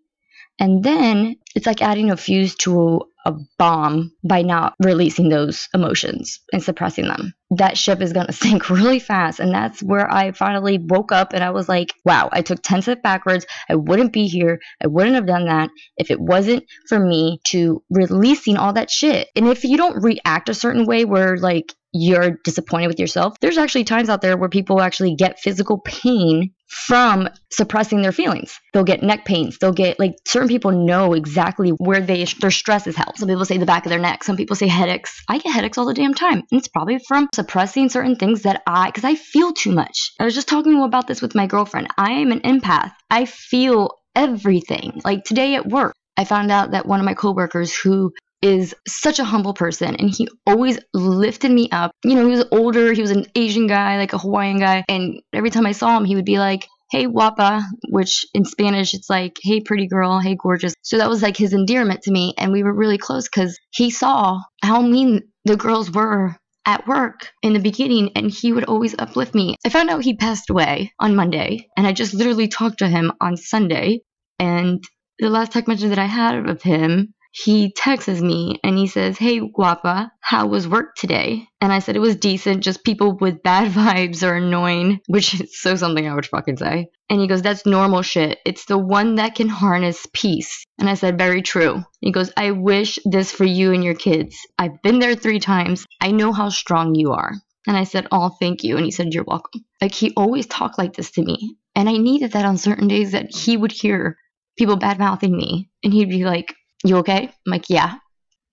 and 0.60 0.84
then 0.84 1.38
it's 1.56 1.66
like 1.66 1.82
adding 1.82 2.12
a 2.12 2.18
fuse 2.18 2.56
to 2.56 3.02
a 3.26 3.34
bomb 3.58 4.12
by 4.24 4.42
not 4.42 4.74
releasing 4.84 5.30
those 5.30 5.68
emotions 5.74 6.40
and 6.52 6.64
suppressing 6.64 7.08
them. 7.08 7.34
That 7.52 7.78
ship 7.78 8.02
is 8.02 8.14
going 8.14 8.28
to 8.28 8.34
sink 8.34 8.70
really 8.70 9.00
fast. 9.00 9.40
And 9.40 9.54
that's 9.54 9.82
where 9.82 10.12
I 10.12 10.32
finally 10.32 10.78
woke 10.80 11.12
up 11.12 11.34
and 11.34 11.44
I 11.44 11.52
was 11.52 11.70
like, 11.70 11.94
wow, 12.06 12.30
I 12.32 12.42
took 12.42 12.62
10 12.62 12.82
steps 12.82 13.02
backwards. 13.04 13.46
I 13.70 13.76
wouldn't 13.76 14.14
be 14.14 14.28
here. 14.28 14.60
I 14.84 14.88
wouldn't 14.88 15.16
have 15.16 15.28
done 15.28 15.46
that 15.46 15.70
if 15.98 16.12
it 16.12 16.20
wasn't 16.20 16.64
for 16.88 17.00
me 17.00 17.40
to 17.46 17.84
releasing 17.90 18.58
all 18.58 18.74
that 18.74 18.90
shit. 18.90 19.30
And 19.36 19.48
if 19.48 19.64
you 19.64 19.78
don't 19.78 20.04
react 20.04 20.50
a 20.50 20.54
certain 20.54 20.86
way 20.86 21.06
where 21.06 21.38
like 21.38 21.74
you're 21.94 22.38
disappointed 22.44 22.88
with 22.88 23.00
yourself, 23.00 23.40
there's 23.40 23.58
actually 23.58 23.84
times 23.84 24.10
out 24.10 24.22
there 24.22 24.38
where 24.38 24.50
people 24.50 24.82
actually 24.82 25.16
get 25.16 25.40
physical 25.40 25.80
pain 25.80 26.54
from 26.72 27.28
suppressing 27.52 28.02
their 28.02 28.14
feelings. 28.14 28.58
They'll 28.74 28.86
get 28.86 29.04
neck 29.04 29.26
pains. 29.26 29.58
They'll 29.58 29.74
get 29.74 30.00
like 30.00 30.16
certain 30.26 30.48
people 30.48 30.72
know 30.72 31.14
exactly 31.14 31.70
where 31.72 32.02
they 32.02 32.26
their 32.40 32.52
stress 32.52 32.88
is 32.88 32.96
held. 32.96 33.18
Some 33.18 33.28
people 33.28 33.46
say 33.46 33.58
the 33.58 33.66
back 33.66 33.86
of 33.86 33.90
their 33.90 34.00
neck. 34.00 34.24
Some 34.24 34.38
people 34.38 34.56
say 34.56 34.68
headaches. 34.68 35.22
I 35.28 35.38
get 35.38 35.54
headaches 35.54 35.78
all 35.78 35.86
the 35.86 35.94
damn 35.94 36.14
time. 36.14 36.44
And 36.52 36.60
it's 36.60 36.70
probably 36.70 37.00
from 37.00 37.28
suppressing 37.36 37.90
certain 37.90 38.16
things 38.16 38.44
that 38.44 38.64
I 38.66 38.92
cuz 38.92 39.04
I 39.04 39.16
feel 39.16 39.52
too 39.52 39.72
much. 39.72 40.14
I 40.20 40.26
was 40.26 40.34
just 40.34 40.48
talking 40.48 40.82
about 40.82 41.08
this 41.08 41.22
with 41.22 41.36
my 41.36 41.46
girlfriend. 41.46 41.90
I 41.98 42.12
am 42.14 42.32
an 42.32 42.40
empath. 42.42 42.94
I 43.10 43.26
feel 43.26 43.92
everything. 44.16 45.02
Like 45.04 45.24
today 45.26 45.56
at 45.56 45.68
work, 45.68 45.94
I 46.18 46.24
found 46.26 46.52
out 46.52 46.72
that 46.72 46.86
one 46.86 47.00
of 47.00 47.06
my 47.06 47.14
coworkers 47.14 47.74
who 47.74 48.14
is 48.42 48.74
such 48.88 49.20
a 49.20 49.24
humble 49.24 49.54
person 49.54 49.96
and 49.96 50.10
he 50.10 50.28
always 50.48 50.80
lifted 50.94 51.52
me 51.52 51.70
up. 51.72 51.92
You 52.04 52.16
know, 52.16 52.26
he 52.26 52.32
was 52.32 52.46
older, 52.52 52.94
he 52.94 53.02
was 53.02 53.12
an 53.12 53.28
Asian 53.36 53.68
guy, 53.68 53.98
like 53.98 54.14
a 54.14 54.18
Hawaiian 54.18 54.60
guy, 54.60 54.84
and 54.90 55.22
every 55.34 55.50
time 55.50 55.66
I 55.66 55.74
saw 55.74 55.98
him, 55.98 56.06
he 56.06 56.16
would 56.16 56.26
be 56.26 56.40
like, 56.40 56.68
Hey 56.92 57.06
guapa, 57.06 57.62
which 57.88 58.26
in 58.34 58.44
Spanish 58.44 58.94
it's 58.94 59.10
like, 59.10 59.38
hey 59.42 59.62
pretty 59.62 59.88
girl, 59.88 60.20
hey 60.20 60.36
gorgeous. 60.36 60.74
So 60.82 60.98
that 60.98 61.08
was 61.08 61.22
like 61.22 61.38
his 61.38 61.54
endearment 61.54 62.02
to 62.02 62.12
me, 62.12 62.34
and 62.38 62.52
we 62.52 62.64
were 62.64 62.74
really 62.74 62.98
close 62.98 63.30
because 63.30 63.58
he 63.70 63.92
saw 63.92 64.42
how 64.62 64.82
mean 64.82 65.22
the 65.46 65.56
girls 65.56 65.90
were 65.90 66.36
at 66.66 66.88
work 66.88 67.30
in 67.42 67.54
the 67.54 67.60
beginning 67.60 68.12
and 68.16 68.30
he 68.30 68.54
would 68.54 68.66
always 68.66 68.96
uplift 69.00 69.34
me. 69.34 69.56
I 69.66 69.70
found 69.70 69.90
out 69.90 70.04
he 70.04 70.16
passed 70.16 70.50
away 70.50 70.94
on 71.00 71.16
Monday 71.16 71.68
and 71.76 71.88
I 71.88 71.94
just 71.94 72.14
literally 72.14 72.48
talked 72.48 72.80
to 72.80 72.88
him 72.88 73.12
on 73.20 73.38
Sunday 73.38 74.02
and 74.38 74.84
the 75.20 75.30
last 75.30 75.52
text 75.52 75.68
message 75.68 75.90
that 75.90 76.00
I 76.00 76.06
had 76.06 76.50
of 76.50 76.62
him 76.62 77.14
he 77.32 77.72
texts 77.72 78.22
me 78.22 78.60
and 78.64 78.78
he 78.78 78.88
says, 78.88 79.18
Hey, 79.18 79.40
guapa, 79.40 80.12
how 80.20 80.48
was 80.48 80.68
work 80.68 80.96
today? 80.96 81.48
And 81.62 81.72
I 81.72 81.80
said 81.80 81.96
it 81.96 82.00
was 82.00 82.18
decent, 82.18 82.64
just 82.64 82.84
people 82.84 83.18
with 83.18 83.42
bad 83.42 83.72
vibes 83.74 84.28
are 84.28 84.36
annoying, 84.36 85.00
which 85.08 85.40
is 85.40 85.60
so 85.60 85.76
something 85.76 86.08
I 86.08 86.14
would 86.14 86.26
fucking 86.26 86.58
say. 86.58 86.88
And 87.10 87.22
he 87.22 87.28
goes, 87.28 87.42
That's 87.42 87.66
normal 87.66 88.02
shit. 88.02 88.40
It's 88.46 88.66
the 88.66 88.78
one 88.78 89.16
that 89.16 89.36
can 89.36 89.48
harness 89.48 90.06
peace. 90.14 90.66
And 90.80 90.90
I 90.90 90.96
said, 90.96 91.18
Very 91.18 91.42
true. 91.42 91.84
He 92.02 92.12
goes, 92.12 92.32
I 92.36 92.52
wish 92.52 93.00
this 93.06 93.32
for 93.32 93.46
you 93.46 93.74
and 93.74 93.84
your 93.84 93.96
kids. 93.96 94.36
I've 94.60 94.82
been 94.82 95.00
there 95.00 95.16
three 95.16 95.40
times. 95.40 95.86
I 96.02 96.12
know 96.12 96.34
how 96.34 96.50
strong 96.50 96.96
you 96.96 97.14
are. 97.14 97.34
And 97.66 97.78
I 97.78 97.86
said, 97.86 98.08
Oh, 98.12 98.30
thank 98.30 98.64
you. 98.64 98.76
And 98.76 98.86
he 98.86 98.92
said, 98.92 99.14
You're 99.14 99.24
welcome. 99.24 99.64
Like 99.82 99.94
he 99.94 100.14
always 100.18 100.48
talked 100.48 100.78
like 100.78 100.94
this 100.94 101.12
to 101.12 101.24
me. 101.24 101.56
And 101.76 101.88
I 101.88 101.98
needed 101.98 102.34
that 102.34 102.46
on 102.46 102.58
certain 102.58 102.90
days 102.90 103.14
that 103.14 103.34
he 103.34 103.56
would 103.56 103.72
hear 103.72 104.18
people 104.58 104.76
bad 104.76 105.00
mouthing 105.00 105.36
me. 105.36 105.70
And 105.84 105.94
he'd 105.94 106.10
be 106.10 106.26
like, 106.26 106.54
you 106.84 106.98
okay? 106.98 107.24
I'm 107.24 107.52
like, 107.52 107.70
yeah. 107.70 107.96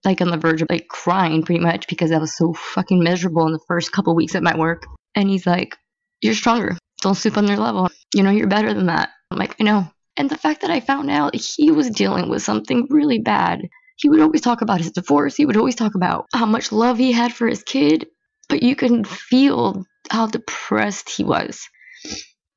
Like 0.05 0.21
on 0.21 0.31
the 0.31 0.37
verge 0.37 0.63
of 0.63 0.71
like 0.71 0.89
crying 0.89 1.43
pretty 1.43 1.61
much 1.61 1.89
because 1.89 2.13
I 2.13 2.19
was 2.19 2.37
so 2.37 2.53
fucking 2.53 3.03
miserable 3.03 3.47
in 3.47 3.53
the 3.53 3.61
first 3.67 3.93
couple 3.93 4.15
weeks 4.15 4.35
at 4.35 4.43
my 4.43 4.57
work. 4.57 4.85
And 5.15 5.29
he's 5.29 5.47
like, 5.47 5.77
You're 6.21 6.35
stronger. 6.35 6.77
Don't 7.03 7.15
sleep 7.15 7.37
on 7.37 7.47
their 7.47 7.57
level. 7.57 7.91
You 8.15 8.23
know, 8.23 8.31
you're 8.31 8.47
better 8.49 8.73
than 8.75 8.87
that. 8.87 9.11
I'm 9.31 9.39
like, 9.39 9.57
I 9.61 9.65
know. 9.65 9.91
And 10.17 10.29
the 10.29 10.37
fact 10.37 10.63
that 10.63 10.71
I 10.71 10.81
found 10.81 11.11
out 11.11 11.35
he 11.35 11.71
was 11.71 11.91
dealing 11.91 12.29
with 12.29 12.43
something 12.43 12.87
really 12.91 13.19
bad. 13.19 13.69
He 13.97 14.09
would 14.09 14.21
always 14.21 14.41
talk 14.41 14.63
about 14.63 14.79
his 14.79 14.93
divorce. 14.93 15.37
He 15.37 15.47
would 15.47 15.57
always 15.57 15.75
talk 15.75 15.95
about 15.95 16.27
how 16.33 16.47
much 16.47 16.73
love 16.73 16.99
he 16.99 17.13
had 17.13 17.33
for 17.33 17.49
his 17.49 17.63
kid, 17.63 18.07
but 18.49 18.63
you 18.63 18.77
can 18.77 19.05
feel 19.05 19.85
how 20.11 20.27
depressed 20.27 21.11
he 21.11 21.25
was. 21.25 21.69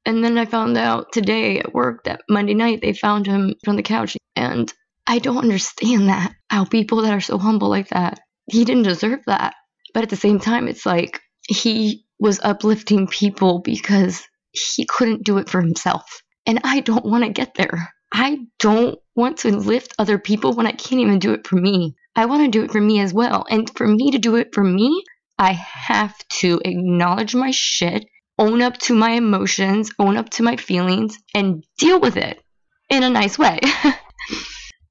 And 0.06 0.24
then 0.24 0.38
I 0.38 0.46
found 0.46 0.78
out 0.78 1.12
today 1.12 1.60
at 1.60 1.74
work 1.74 2.04
that 2.06 2.22
Monday 2.30 2.54
night 2.54 2.82
they 2.82 2.94
found 2.94 3.28
him 3.28 3.54
on 3.68 3.76
the 3.76 3.84
couch 3.84 4.18
and 4.36 4.72
I 5.12 5.20
don't 5.20 5.40
understand 5.40 6.08
that. 6.08 6.34
How 6.50 6.64
people 6.64 7.02
that 7.02 7.12
are 7.12 7.20
so 7.20 7.38
humble 7.38 7.68
like 7.68 7.90
that, 7.90 8.22
he 8.50 8.64
didn't 8.64 8.84
deserve 8.84 9.20
that. 9.26 9.56
But 9.94 10.04
at 10.04 10.10
the 10.10 10.16
same 10.16 10.40
time, 10.40 10.70
it's 10.70 10.86
like 10.86 11.20
he 11.46 12.06
was 12.18 12.40
uplifting 12.42 13.08
people 13.08 13.60
because 13.60 14.24
he 14.54 14.86
couldn't 14.86 15.26
do 15.26 15.38
it 15.38 15.50
for 15.50 15.60
himself. 15.60 16.22
And 16.46 16.62
I 16.64 16.80
don't 16.80 17.04
want 17.04 17.26
to 17.26 17.30
get 17.30 17.56
there. 17.56 17.90
I 18.14 18.38
don't 18.58 19.00
want 19.14 19.40
to 19.40 19.52
lift 19.52 19.94
other 20.00 20.18
people 20.18 20.54
when 20.54 20.66
I 20.66 20.72
can't 20.72 21.02
even 21.02 21.20
do 21.20 21.34
it 21.34 21.46
for 21.46 21.58
me. 21.58 21.94
I 22.16 22.28
want 22.28 22.46
to 22.46 22.58
do 22.58 22.64
it 22.64 22.72
for 22.72 22.80
me 22.80 23.02
as 23.02 23.14
well. 23.14 23.46
And 23.50 23.70
for 23.76 23.86
me 23.86 24.12
to 24.12 24.18
do 24.18 24.38
it 24.38 24.54
for 24.54 24.64
me, 24.64 25.04
I 25.38 25.52
have 25.52 26.18
to 26.40 26.62
acknowledge 26.64 27.36
my 27.36 27.52
shit, 27.52 28.06
own 28.40 28.62
up 28.62 28.78
to 28.84 28.94
my 28.94 29.12
emotions, 29.12 29.92
own 30.00 30.16
up 30.16 30.30
to 30.30 30.44
my 30.44 30.56
feelings, 30.56 31.18
and 31.36 31.66
deal 31.78 32.00
with 32.00 32.16
it 32.16 32.42
in 32.90 33.04
a 33.04 33.10
nice 33.10 33.38
way. 33.38 33.60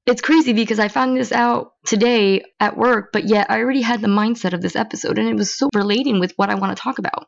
it's 0.05 0.21
crazy 0.21 0.53
because 0.53 0.79
I 0.79 0.87
found 0.87 1.17
this 1.17 1.31
out 1.31 1.73
today 1.85 2.43
at 2.59 2.77
work, 2.77 3.11
but 3.13 3.25
yet 3.25 3.47
I 3.49 3.59
already 3.59 3.81
had 3.81 4.01
the 4.01 4.07
mindset 4.07 4.53
of 4.53 4.61
this 4.61 4.75
episode 4.75 5.19
and 5.19 5.27
it 5.27 5.35
was 5.35 5.55
so 5.55 5.69
relating 5.75 6.19
with 6.19 6.33
what 6.35 6.49
I 6.49 6.55
want 6.55 6.75
to 6.75 6.81
talk 6.81 6.99
about. 6.99 7.27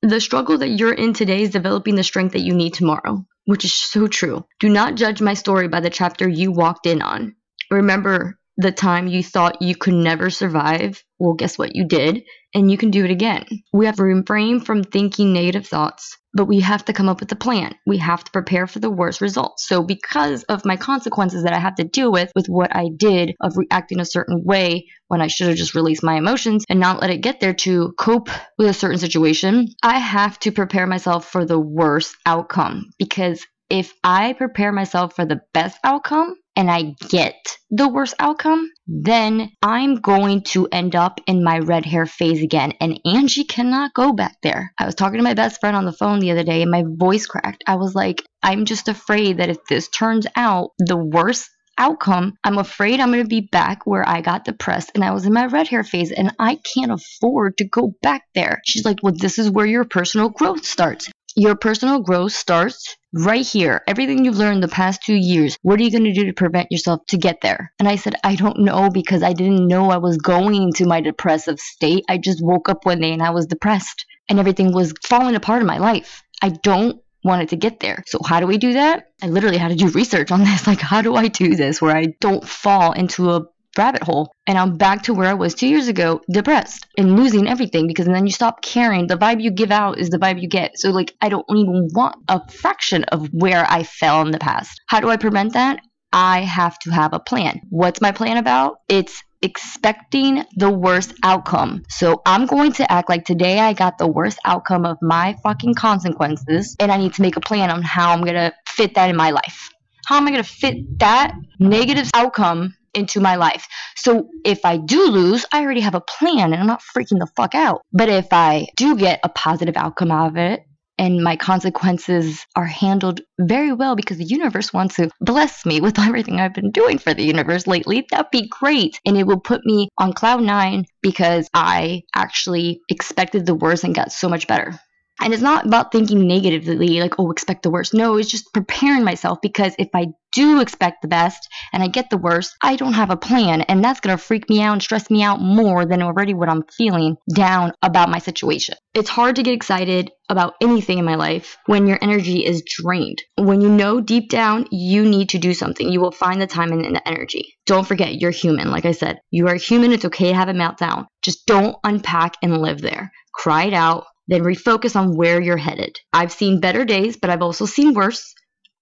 The 0.00 0.20
struggle 0.20 0.58
that 0.58 0.68
you're 0.68 0.94
in 0.94 1.12
today 1.12 1.42
is 1.42 1.50
developing 1.50 1.94
the 1.94 2.02
strength 2.02 2.32
that 2.32 2.40
you 2.40 2.54
need 2.54 2.74
tomorrow, 2.74 3.24
which 3.44 3.64
is 3.64 3.74
so 3.74 4.08
true. 4.08 4.44
Do 4.60 4.68
not 4.68 4.94
judge 4.94 5.20
my 5.20 5.34
story 5.34 5.68
by 5.68 5.80
the 5.80 5.90
chapter 5.90 6.28
you 6.28 6.52
walked 6.52 6.86
in 6.86 7.02
on. 7.02 7.36
Remember 7.70 8.38
the 8.56 8.72
time 8.72 9.06
you 9.06 9.22
thought 9.22 9.62
you 9.62 9.74
could 9.74 9.94
never 9.94 10.30
survive? 10.30 11.02
Well, 11.18 11.34
guess 11.34 11.58
what? 11.58 11.74
You 11.74 11.86
did, 11.86 12.22
and 12.54 12.70
you 12.70 12.76
can 12.76 12.90
do 12.90 13.04
it 13.04 13.10
again. 13.10 13.46
We 13.72 13.86
have 13.86 13.96
to 13.96 14.02
refrain 14.02 14.60
from 14.60 14.84
thinking 14.84 15.32
negative 15.32 15.66
thoughts 15.66 16.16
but 16.34 16.46
we 16.46 16.60
have 16.60 16.84
to 16.86 16.92
come 16.92 17.08
up 17.08 17.20
with 17.20 17.30
a 17.32 17.36
plan. 17.36 17.74
We 17.86 17.98
have 17.98 18.24
to 18.24 18.30
prepare 18.30 18.66
for 18.66 18.78
the 18.78 18.90
worst 18.90 19.20
results. 19.20 19.66
So 19.68 19.82
because 19.82 20.44
of 20.44 20.64
my 20.64 20.76
consequences 20.76 21.44
that 21.44 21.52
I 21.52 21.58
have 21.58 21.74
to 21.76 21.84
deal 21.84 22.10
with 22.10 22.32
with 22.34 22.46
what 22.46 22.74
I 22.74 22.88
did 22.96 23.34
of 23.40 23.56
reacting 23.56 24.00
a 24.00 24.04
certain 24.04 24.42
way 24.44 24.86
when 25.08 25.20
I 25.20 25.26
should 25.26 25.48
have 25.48 25.56
just 25.56 25.74
released 25.74 26.02
my 26.02 26.16
emotions 26.16 26.64
and 26.68 26.80
not 26.80 27.00
let 27.00 27.10
it 27.10 27.18
get 27.18 27.40
there 27.40 27.54
to 27.54 27.92
cope 27.98 28.30
with 28.58 28.68
a 28.68 28.74
certain 28.74 28.98
situation, 28.98 29.68
I 29.82 29.98
have 29.98 30.38
to 30.40 30.52
prepare 30.52 30.86
myself 30.86 31.30
for 31.30 31.44
the 31.44 31.58
worst 31.58 32.16
outcome 32.24 32.90
because 32.98 33.44
if 33.68 33.92
I 34.04 34.34
prepare 34.34 34.72
myself 34.72 35.16
for 35.16 35.24
the 35.24 35.40
best 35.54 35.78
outcome, 35.84 36.34
and 36.56 36.70
I 36.70 36.94
get 37.08 37.36
the 37.70 37.88
worst 37.88 38.14
outcome, 38.18 38.70
then 38.86 39.50
I'm 39.62 39.96
going 39.96 40.42
to 40.48 40.68
end 40.70 40.94
up 40.94 41.20
in 41.26 41.42
my 41.42 41.58
red 41.58 41.86
hair 41.86 42.06
phase 42.06 42.42
again. 42.42 42.74
And 42.80 43.00
Angie 43.04 43.44
cannot 43.44 43.94
go 43.94 44.12
back 44.12 44.36
there. 44.42 44.72
I 44.78 44.86
was 44.86 44.94
talking 44.94 45.18
to 45.18 45.24
my 45.24 45.34
best 45.34 45.60
friend 45.60 45.76
on 45.76 45.84
the 45.84 45.92
phone 45.92 46.20
the 46.20 46.30
other 46.30 46.44
day 46.44 46.62
and 46.62 46.70
my 46.70 46.84
voice 46.86 47.26
cracked. 47.26 47.64
I 47.66 47.76
was 47.76 47.94
like, 47.94 48.22
I'm 48.42 48.64
just 48.64 48.88
afraid 48.88 49.38
that 49.38 49.48
if 49.48 49.58
this 49.68 49.88
turns 49.88 50.26
out 50.36 50.70
the 50.78 50.96
worst 50.96 51.48
outcome, 51.78 52.34
I'm 52.44 52.58
afraid 52.58 53.00
I'm 53.00 53.10
going 53.10 53.24
to 53.24 53.28
be 53.28 53.48
back 53.50 53.86
where 53.86 54.06
I 54.06 54.20
got 54.20 54.44
depressed 54.44 54.92
and 54.94 55.02
I 55.02 55.12
was 55.12 55.24
in 55.24 55.32
my 55.32 55.46
red 55.46 55.68
hair 55.68 55.84
phase 55.84 56.12
and 56.12 56.34
I 56.38 56.58
can't 56.74 56.92
afford 56.92 57.56
to 57.58 57.64
go 57.64 57.94
back 58.02 58.22
there. 58.34 58.60
She's 58.66 58.84
like, 58.84 58.98
Well, 59.02 59.14
this 59.16 59.38
is 59.38 59.50
where 59.50 59.66
your 59.66 59.84
personal 59.84 60.28
growth 60.28 60.64
starts. 60.64 61.10
Your 61.36 61.56
personal 61.56 62.00
growth 62.00 62.32
starts 62.32 62.96
right 63.12 63.46
here. 63.46 63.82
Everything 63.86 64.24
you've 64.24 64.36
learned 64.36 64.62
the 64.62 64.68
past 64.68 65.02
two 65.02 65.14
years, 65.14 65.56
what 65.62 65.80
are 65.80 65.82
you 65.82 65.90
going 65.90 66.04
to 66.04 66.12
do 66.12 66.26
to 66.26 66.32
prevent 66.32 66.70
yourself 66.70 67.00
to 67.08 67.16
get 67.16 67.40
there? 67.40 67.72
And 67.78 67.88
I 67.88 67.96
said, 67.96 68.16
I 68.22 68.34
don't 68.34 68.60
know 68.60 68.90
because 68.90 69.22
I 69.22 69.32
didn't 69.32 69.66
know 69.66 69.90
I 69.90 69.98
was 69.98 70.18
going 70.18 70.54
into 70.54 70.86
my 70.86 71.00
depressive 71.00 71.58
state. 71.58 72.04
I 72.08 72.18
just 72.18 72.42
woke 72.42 72.68
up 72.68 72.84
one 72.84 73.00
day 73.00 73.12
and 73.12 73.22
I 73.22 73.30
was 73.30 73.46
depressed 73.46 74.04
and 74.28 74.38
everything 74.38 74.72
was 74.72 74.92
falling 75.04 75.34
apart 75.34 75.60
in 75.60 75.66
my 75.66 75.78
life. 75.78 76.22
I 76.42 76.50
don't 76.50 77.00
want 77.24 77.42
it 77.42 77.48
to 77.50 77.56
get 77.56 77.80
there. 77.80 78.02
So 78.06 78.18
how 78.24 78.40
do 78.40 78.46
we 78.46 78.58
do 78.58 78.74
that? 78.74 79.10
I 79.22 79.28
literally 79.28 79.58
had 79.58 79.68
to 79.68 79.76
do 79.76 79.88
research 79.88 80.30
on 80.30 80.40
this. 80.40 80.66
Like, 80.72 80.80
how 80.80 81.02
do 81.02 81.14
I 81.14 81.28
do 81.28 81.54
this 81.54 81.82
where 81.82 81.94
I 81.94 82.14
don't 82.20 82.46
fall 82.46 82.92
into 82.92 83.30
a 83.30 83.44
rabbit 83.76 84.02
hole 84.02 84.32
and 84.46 84.58
I'm 84.58 84.76
back 84.76 85.02
to 85.04 85.14
where 85.14 85.28
I 85.28 85.34
was 85.34 85.54
two 85.54 85.68
years 85.68 85.88
ago, 85.88 86.20
depressed 86.30 86.86
and 86.96 87.16
losing 87.16 87.48
everything 87.48 87.86
because 87.86 88.06
then 88.06 88.26
you 88.26 88.32
stop 88.32 88.62
caring. 88.62 89.06
The 89.06 89.16
vibe 89.16 89.42
you 89.42 89.50
give 89.50 89.70
out 89.70 89.98
is 89.98 90.10
the 90.10 90.18
vibe 90.18 90.40
you 90.40 90.48
get. 90.48 90.78
So, 90.78 90.90
like, 90.90 91.14
I 91.20 91.28
don't 91.28 91.46
even 91.50 91.88
want 91.92 92.16
a 92.28 92.40
fraction 92.50 93.04
of 93.04 93.28
where 93.32 93.64
I 93.68 93.82
fell 93.82 94.22
in 94.22 94.30
the 94.30 94.38
past. 94.38 94.80
How 94.88 95.00
do 95.00 95.08
I 95.08 95.16
prevent 95.16 95.54
that? 95.54 95.80
I 96.12 96.40
have 96.40 96.78
to 96.80 96.90
have 96.90 97.14
a 97.14 97.20
plan. 97.20 97.60
What's 97.70 98.00
my 98.00 98.12
plan 98.12 98.36
about? 98.36 98.76
It's 98.88 99.22
expecting 99.40 100.44
the 100.56 100.70
worst 100.70 101.14
outcome. 101.24 101.82
So 101.88 102.22
I'm 102.24 102.46
going 102.46 102.72
to 102.72 102.90
act 102.90 103.08
like 103.08 103.24
today 103.24 103.58
I 103.58 103.72
got 103.72 103.98
the 103.98 104.06
worst 104.06 104.38
outcome 104.44 104.84
of 104.84 104.98
my 105.02 105.36
fucking 105.42 105.74
consequences 105.74 106.76
and 106.78 106.92
I 106.92 106.96
need 106.96 107.14
to 107.14 107.22
make 107.22 107.36
a 107.36 107.40
plan 107.40 107.70
on 107.70 107.82
how 107.82 108.12
I'm 108.12 108.22
going 108.22 108.34
to 108.34 108.52
fit 108.68 108.94
that 108.94 109.10
in 109.10 109.16
my 109.16 109.30
life. 109.30 109.70
How 110.06 110.16
am 110.16 110.26
I 110.26 110.30
going 110.30 110.44
to 110.44 110.48
fit 110.48 110.98
that 110.98 111.34
negative 111.58 112.10
outcome 112.14 112.74
into 112.94 113.20
my 113.20 113.36
life. 113.36 113.66
So 113.96 114.28
if 114.44 114.64
I 114.64 114.76
do 114.76 115.06
lose, 115.06 115.44
I 115.52 115.62
already 115.62 115.80
have 115.80 115.94
a 115.94 116.00
plan 116.00 116.52
and 116.52 116.56
I'm 116.56 116.66
not 116.66 116.82
freaking 116.82 117.18
the 117.18 117.28
fuck 117.36 117.54
out. 117.54 117.82
But 117.92 118.08
if 118.08 118.28
I 118.32 118.66
do 118.76 118.96
get 118.96 119.20
a 119.22 119.28
positive 119.28 119.76
outcome 119.76 120.10
out 120.10 120.28
of 120.28 120.36
it, 120.36 120.64
and 120.98 121.24
my 121.24 121.36
consequences 121.36 122.46
are 122.54 122.66
handled 122.66 123.22
very 123.40 123.72
well 123.72 123.96
because 123.96 124.18
the 124.18 124.24
universe 124.24 124.72
wants 124.72 124.96
to 124.96 125.10
bless 125.20 125.64
me 125.64 125.80
with 125.80 125.98
everything 125.98 126.38
I've 126.38 126.54
been 126.54 126.70
doing 126.70 126.98
for 126.98 127.14
the 127.14 127.24
universe 127.24 127.66
lately, 127.66 128.06
that'd 128.10 128.30
be 128.30 128.48
great. 128.48 129.00
And 129.04 129.16
it 129.16 129.26
will 129.26 129.40
put 129.40 129.64
me 129.64 129.88
on 129.98 130.12
cloud 130.12 130.42
nine 130.42 130.84
because 131.00 131.48
I 131.54 132.02
actually 132.14 132.82
expected 132.88 133.46
the 133.46 133.54
worst 133.54 133.84
and 133.84 133.94
got 133.94 134.12
so 134.12 134.28
much 134.28 134.46
better. 134.46 134.78
And 135.20 135.32
it's 135.32 135.42
not 135.42 135.66
about 135.66 135.92
thinking 135.92 136.26
negatively, 136.26 137.00
like, 137.00 137.18
oh, 137.18 137.30
expect 137.30 137.62
the 137.62 137.70
worst. 137.70 137.94
No, 137.94 138.16
it's 138.16 138.30
just 138.30 138.52
preparing 138.52 139.04
myself 139.04 139.38
because 139.40 139.74
if 139.78 139.88
I 139.94 140.06
do 140.32 140.60
expect 140.60 141.02
the 141.02 141.08
best 141.08 141.48
and 141.72 141.82
I 141.82 141.88
get 141.88 142.10
the 142.10 142.16
worst, 142.16 142.56
I 142.62 142.76
don't 142.76 142.94
have 142.94 143.10
a 143.10 143.16
plan. 143.16 143.60
And 143.62 143.84
that's 143.84 144.00
going 144.00 144.16
to 144.16 144.22
freak 144.22 144.48
me 144.48 144.62
out 144.62 144.72
and 144.72 144.82
stress 144.82 145.10
me 145.10 145.22
out 145.22 145.40
more 145.40 145.84
than 145.84 146.02
already 146.02 146.34
what 146.34 146.48
I'm 146.48 146.64
feeling 146.76 147.16
down 147.34 147.72
about 147.82 148.08
my 148.08 148.18
situation. 148.18 148.74
It's 148.94 149.10
hard 149.10 149.36
to 149.36 149.42
get 149.42 149.54
excited 149.54 150.10
about 150.28 150.54
anything 150.60 150.98
in 150.98 151.04
my 151.04 151.14
life 151.14 151.56
when 151.66 151.86
your 151.86 151.98
energy 152.00 152.44
is 152.44 152.64
drained. 152.66 153.22
When 153.36 153.60
you 153.60 153.68
know 153.68 154.00
deep 154.00 154.30
down 154.30 154.66
you 154.70 155.04
need 155.04 155.28
to 155.30 155.38
do 155.38 155.52
something, 155.54 155.88
you 155.88 156.00
will 156.00 156.10
find 156.10 156.40
the 156.40 156.46
time 156.46 156.72
and 156.72 156.96
the 156.96 157.06
energy. 157.06 157.54
Don't 157.66 157.86
forget, 157.86 158.20
you're 158.20 158.30
human. 158.30 158.70
Like 158.70 158.86
I 158.86 158.92
said, 158.92 159.20
you 159.30 159.48
are 159.48 159.54
human. 159.54 159.92
It's 159.92 160.06
okay 160.06 160.30
to 160.30 160.34
have 160.34 160.48
a 160.48 160.52
meltdown. 160.52 161.06
Just 161.20 161.46
don't 161.46 161.76
unpack 161.84 162.36
and 162.42 162.62
live 162.62 162.80
there. 162.80 163.12
Cry 163.34 163.64
it 163.64 163.74
out 163.74 164.04
then 164.28 164.42
refocus 164.42 164.96
on 164.96 165.16
where 165.16 165.40
you're 165.40 165.56
headed. 165.56 165.98
I've 166.12 166.32
seen 166.32 166.60
better 166.60 166.84
days, 166.84 167.16
but 167.16 167.30
I've 167.30 167.42
also 167.42 167.66
seen 167.66 167.94
worse. 167.94 168.34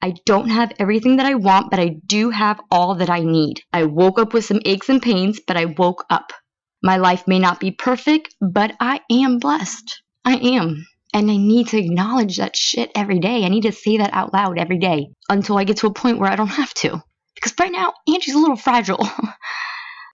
I 0.02 0.14
don't 0.24 0.48
have 0.48 0.72
everything 0.78 1.16
that 1.16 1.26
I 1.26 1.34
want, 1.34 1.70
but 1.70 1.78
I 1.78 1.96
do 2.06 2.30
have 2.30 2.60
all 2.70 2.96
that 2.96 3.10
I 3.10 3.20
need. 3.20 3.60
I 3.72 3.84
woke 3.84 4.18
up 4.18 4.32
with 4.32 4.46
some 4.46 4.60
aches 4.64 4.88
and 4.88 5.02
pains, 5.02 5.40
but 5.46 5.56
I 5.56 5.66
woke 5.66 6.04
up. 6.08 6.32
My 6.82 6.96
life 6.96 7.26
may 7.26 7.38
not 7.38 7.60
be 7.60 7.70
perfect, 7.70 8.34
but 8.40 8.74
I 8.80 9.00
am 9.10 9.38
blessed. 9.38 10.02
I 10.24 10.36
am. 10.36 10.86
And 11.12 11.30
I 11.30 11.36
need 11.36 11.68
to 11.68 11.78
acknowledge 11.78 12.38
that 12.38 12.56
shit 12.56 12.90
every 12.94 13.18
day. 13.18 13.44
I 13.44 13.48
need 13.48 13.62
to 13.62 13.72
say 13.72 13.98
that 13.98 14.14
out 14.14 14.32
loud 14.32 14.58
every 14.58 14.78
day 14.78 15.08
until 15.28 15.58
I 15.58 15.64
get 15.64 15.78
to 15.78 15.88
a 15.88 15.92
point 15.92 16.18
where 16.18 16.30
I 16.30 16.36
don't 16.36 16.46
have 16.46 16.72
to. 16.74 17.02
Because 17.34 17.54
right 17.58 17.72
now, 17.72 17.92
Angie's 18.08 18.34
a 18.34 18.38
little 18.38 18.56
fragile. 18.56 19.06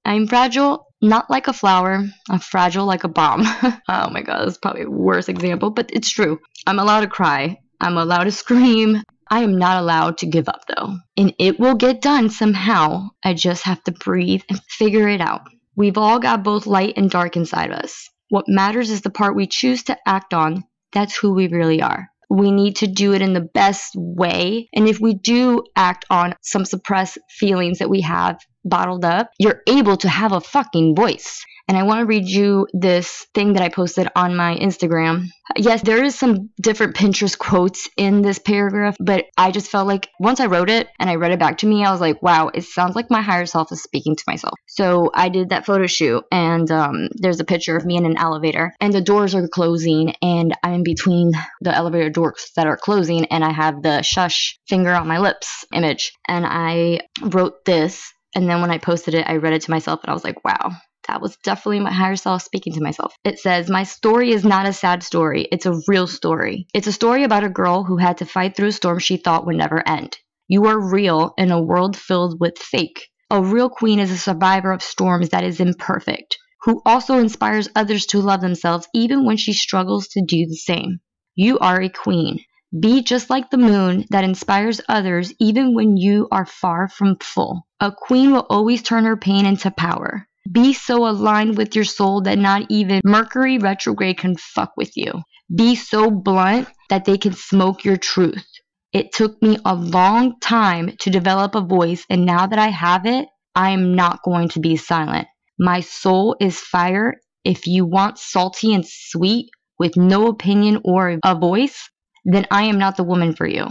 I'm 0.06 0.28
fragile, 0.28 0.86
not 1.02 1.28
like 1.28 1.48
a 1.48 1.52
flower. 1.52 2.04
I'm 2.30 2.38
fragile 2.38 2.86
like 2.86 3.02
a 3.02 3.08
bomb. 3.08 3.42
oh 3.88 4.08
my 4.10 4.22
god, 4.22 4.46
that's 4.46 4.56
probably 4.56 4.82
a 4.82 4.90
worse 4.90 5.28
example, 5.28 5.70
but 5.70 5.90
it's 5.92 6.08
true. 6.08 6.38
I'm 6.64 6.78
allowed 6.78 7.00
to 7.00 7.08
cry. 7.08 7.58
I'm 7.80 7.98
allowed 7.98 8.24
to 8.24 8.30
scream. 8.30 9.02
I 9.28 9.42
am 9.42 9.58
not 9.58 9.82
allowed 9.82 10.18
to 10.18 10.26
give 10.26 10.48
up 10.48 10.60
though. 10.68 10.96
And 11.16 11.34
it 11.40 11.58
will 11.58 11.74
get 11.74 12.02
done 12.02 12.30
somehow. 12.30 13.08
I 13.24 13.34
just 13.34 13.64
have 13.64 13.82
to 13.84 13.92
breathe 13.92 14.42
and 14.48 14.60
figure 14.68 15.08
it 15.08 15.20
out. 15.20 15.42
We've 15.74 15.98
all 15.98 16.20
got 16.20 16.44
both 16.44 16.68
light 16.68 16.94
and 16.96 17.10
dark 17.10 17.36
inside 17.36 17.72
us. 17.72 18.08
What 18.28 18.44
matters 18.46 18.90
is 18.90 19.00
the 19.00 19.10
part 19.10 19.34
we 19.34 19.48
choose 19.48 19.82
to 19.84 19.98
act 20.06 20.32
on. 20.32 20.62
That's 20.92 21.18
who 21.18 21.34
we 21.34 21.48
really 21.48 21.82
are. 21.82 22.06
We 22.30 22.52
need 22.52 22.76
to 22.76 22.86
do 22.86 23.12
it 23.12 23.22
in 23.22 23.32
the 23.32 23.48
best 23.54 23.94
way. 23.96 24.68
And 24.72 24.88
if 24.88 25.00
we 25.00 25.14
do 25.14 25.64
act 25.74 26.04
on 26.10 26.34
some 26.42 26.64
suppressed 26.64 27.18
feelings 27.28 27.78
that 27.80 27.90
we 27.90 28.02
have 28.02 28.38
bottled 28.68 29.04
up, 29.04 29.30
you're 29.38 29.62
able 29.66 29.96
to 29.98 30.08
have 30.08 30.32
a 30.32 30.40
fucking 30.40 30.94
voice. 30.94 31.44
And 31.68 31.76
I 31.76 31.82
want 31.82 31.98
to 31.98 32.06
read 32.06 32.28
you 32.28 32.68
this 32.72 33.26
thing 33.34 33.54
that 33.54 33.62
I 33.62 33.68
posted 33.68 34.08
on 34.14 34.36
my 34.36 34.56
Instagram. 34.56 35.26
Yes, 35.56 35.82
there 35.82 36.04
is 36.04 36.16
some 36.16 36.50
different 36.60 36.94
Pinterest 36.94 37.36
quotes 37.36 37.88
in 37.96 38.22
this 38.22 38.38
paragraph, 38.38 38.96
but 39.00 39.24
I 39.36 39.50
just 39.50 39.70
felt 39.70 39.88
like 39.88 40.08
once 40.20 40.38
I 40.38 40.46
wrote 40.46 40.70
it 40.70 40.88
and 41.00 41.10
I 41.10 41.16
read 41.16 41.32
it 41.32 41.40
back 41.40 41.58
to 41.58 41.66
me, 41.66 41.84
I 41.84 41.90
was 41.90 42.00
like, 42.00 42.22
wow, 42.22 42.50
it 42.54 42.62
sounds 42.62 42.94
like 42.94 43.10
my 43.10 43.20
higher 43.20 43.46
self 43.46 43.72
is 43.72 43.82
speaking 43.82 44.14
to 44.14 44.24
myself. 44.28 44.54
So 44.66 45.10
I 45.12 45.28
did 45.28 45.48
that 45.48 45.66
photo 45.66 45.86
shoot, 45.86 46.24
and 46.30 46.70
um, 46.70 47.08
there's 47.14 47.40
a 47.40 47.44
picture 47.44 47.76
of 47.76 47.84
me 47.84 47.96
in 47.96 48.06
an 48.06 48.16
elevator, 48.16 48.72
and 48.80 48.92
the 48.92 49.00
doors 49.00 49.34
are 49.34 49.48
closing, 49.48 50.14
and 50.22 50.54
I'm 50.62 50.74
in 50.74 50.82
between 50.84 51.32
the 51.60 51.74
elevator 51.74 52.10
doors 52.10 52.52
that 52.54 52.66
are 52.66 52.76
closing, 52.76 53.24
and 53.26 53.44
I 53.44 53.50
have 53.50 53.82
the 53.82 54.02
shush 54.02 54.58
finger 54.68 54.92
on 54.92 55.08
my 55.08 55.18
lips 55.18 55.64
image. 55.72 56.12
And 56.28 56.44
I 56.46 57.00
wrote 57.22 57.64
this 57.64 58.12
and 58.34 58.48
then 58.48 58.60
when 58.60 58.70
I 58.70 58.78
posted 58.78 59.14
it, 59.14 59.26
I 59.28 59.36
read 59.36 59.52
it 59.52 59.62
to 59.62 59.70
myself 59.70 60.00
and 60.02 60.10
I 60.10 60.14
was 60.14 60.24
like, 60.24 60.44
wow, 60.44 60.72
that 61.08 61.20
was 61.20 61.36
definitely 61.44 61.80
my 61.80 61.92
higher 61.92 62.16
self 62.16 62.42
speaking 62.42 62.72
to 62.74 62.82
myself. 62.82 63.14
It 63.24 63.38
says, 63.38 63.70
My 63.70 63.84
story 63.84 64.32
is 64.32 64.44
not 64.44 64.66
a 64.66 64.72
sad 64.72 65.02
story, 65.02 65.46
it's 65.52 65.66
a 65.66 65.80
real 65.86 66.06
story. 66.06 66.66
It's 66.74 66.86
a 66.86 66.92
story 66.92 67.22
about 67.24 67.44
a 67.44 67.48
girl 67.48 67.84
who 67.84 67.96
had 67.96 68.18
to 68.18 68.26
fight 68.26 68.56
through 68.56 68.68
a 68.68 68.72
storm 68.72 68.98
she 68.98 69.16
thought 69.16 69.46
would 69.46 69.56
never 69.56 69.86
end. 69.86 70.16
You 70.48 70.66
are 70.66 70.92
real 70.92 71.34
in 71.38 71.50
a 71.50 71.62
world 71.62 71.96
filled 71.96 72.40
with 72.40 72.58
fake. 72.58 73.08
A 73.30 73.42
real 73.42 73.68
queen 73.68 73.98
is 73.98 74.10
a 74.10 74.18
survivor 74.18 74.72
of 74.72 74.82
storms 74.82 75.30
that 75.30 75.44
is 75.44 75.60
imperfect, 75.60 76.36
who 76.62 76.82
also 76.84 77.18
inspires 77.18 77.68
others 77.74 78.06
to 78.06 78.20
love 78.20 78.40
themselves 78.40 78.88
even 78.94 79.24
when 79.24 79.36
she 79.36 79.52
struggles 79.52 80.08
to 80.08 80.24
do 80.26 80.46
the 80.46 80.56
same. 80.56 81.00
You 81.34 81.58
are 81.58 81.80
a 81.80 81.88
queen. 81.88 82.40
Be 82.78 83.02
just 83.02 83.30
like 83.30 83.50
the 83.50 83.58
moon 83.58 84.04
that 84.10 84.24
inspires 84.24 84.80
others 84.88 85.32
even 85.38 85.74
when 85.74 85.96
you 85.96 86.28
are 86.30 86.44
far 86.44 86.88
from 86.88 87.16
full. 87.20 87.66
A 87.80 87.92
queen 87.92 88.32
will 88.32 88.46
always 88.50 88.82
turn 88.82 89.04
her 89.04 89.16
pain 89.16 89.46
into 89.46 89.70
power. 89.70 90.26
Be 90.50 90.72
so 90.72 91.08
aligned 91.08 91.56
with 91.56 91.74
your 91.74 91.84
soul 91.84 92.22
that 92.22 92.38
not 92.38 92.66
even 92.68 93.00
Mercury 93.04 93.58
retrograde 93.58 94.18
can 94.18 94.36
fuck 94.36 94.72
with 94.76 94.96
you. 94.96 95.22
Be 95.54 95.74
so 95.74 96.10
blunt 96.10 96.68
that 96.88 97.04
they 97.04 97.18
can 97.18 97.34
smoke 97.34 97.84
your 97.84 97.96
truth. 97.96 98.46
It 98.92 99.12
took 99.12 99.40
me 99.42 99.58
a 99.64 99.74
long 99.74 100.38
time 100.40 100.96
to 101.00 101.10
develop 101.10 101.54
a 101.54 101.60
voice, 101.60 102.04
and 102.10 102.26
now 102.26 102.46
that 102.46 102.58
I 102.58 102.68
have 102.68 103.06
it, 103.06 103.28
I 103.54 103.70
am 103.70 103.94
not 103.94 104.22
going 104.22 104.48
to 104.50 104.60
be 104.60 104.76
silent. 104.76 105.28
My 105.58 105.80
soul 105.80 106.36
is 106.40 106.58
fire. 106.58 107.14
If 107.44 107.66
you 107.66 107.86
want 107.86 108.18
salty 108.18 108.74
and 108.74 108.84
sweet 108.86 109.50
with 109.78 109.96
no 109.96 110.26
opinion 110.28 110.80
or 110.84 111.18
a 111.24 111.34
voice, 111.34 111.88
then 112.26 112.46
I 112.50 112.64
am 112.64 112.78
not 112.78 112.96
the 112.96 113.04
woman 113.04 113.34
for 113.34 113.46
you. 113.46 113.68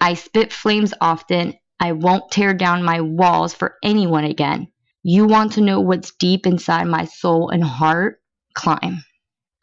I 0.00 0.14
spit 0.14 0.54
flames 0.54 0.94
often. 1.02 1.54
I 1.78 1.92
won't 1.92 2.30
tear 2.30 2.54
down 2.54 2.82
my 2.82 3.02
walls 3.02 3.52
for 3.52 3.76
anyone 3.82 4.24
again. 4.24 4.68
You 5.02 5.26
want 5.26 5.52
to 5.52 5.60
know 5.60 5.80
what's 5.80 6.12
deep 6.12 6.46
inside 6.46 6.84
my 6.84 7.04
soul 7.04 7.50
and 7.50 7.62
heart? 7.62 8.20
Climb. 8.54 9.04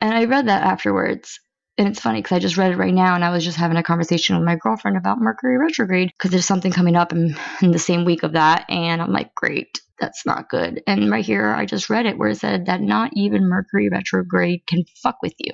And 0.02 0.14
I 0.14 0.26
read 0.26 0.48
that 0.48 0.64
afterwards. 0.64 1.40
And 1.80 1.88
it's 1.88 2.00
funny 2.00 2.22
because 2.22 2.36
I 2.36 2.40
just 2.40 2.58
read 2.58 2.72
it 2.72 2.78
right 2.78 2.94
now 2.94 3.16
and 3.16 3.26
I 3.26 3.32
was 3.32 3.44
just 3.44 3.58
having 3.58 3.78
a 3.78 3.84
conversation 3.84 4.36
with 4.36 4.46
my 4.46 4.56
girlfriend 4.56 4.98
about 4.98 5.20
Mercury 5.20 5.58
retrograde 5.58 6.12
because 6.16 6.30
there's 6.30 6.46
something 6.46 6.72
coming 6.72 6.96
up 6.96 7.14
in, 7.14 7.36
in 7.62 7.72
the 7.72 7.80
same 7.80 8.06
week 8.06 8.22
of 8.22 8.34
that. 8.34 8.66
And 8.70 9.02
I'm 9.02 9.12
like, 9.12 9.34
great, 9.34 9.80
that's 10.00 10.26
not 10.28 10.50
good. 10.50 10.82
And 10.86 11.10
right 11.10 11.26
here, 11.26 11.54
I 11.54 11.66
just 11.66 11.90
read 11.90 12.06
it 12.06 12.18
where 12.18 12.30
it 12.30 12.38
said 12.38 12.68
that 12.68 12.82
not 12.82 13.12
even 13.14 13.50
Mercury 13.50 13.90
retrograde 13.90 14.62
can 14.68 14.86
fuck 15.02 15.18
with 15.24 15.34
you. 15.40 15.54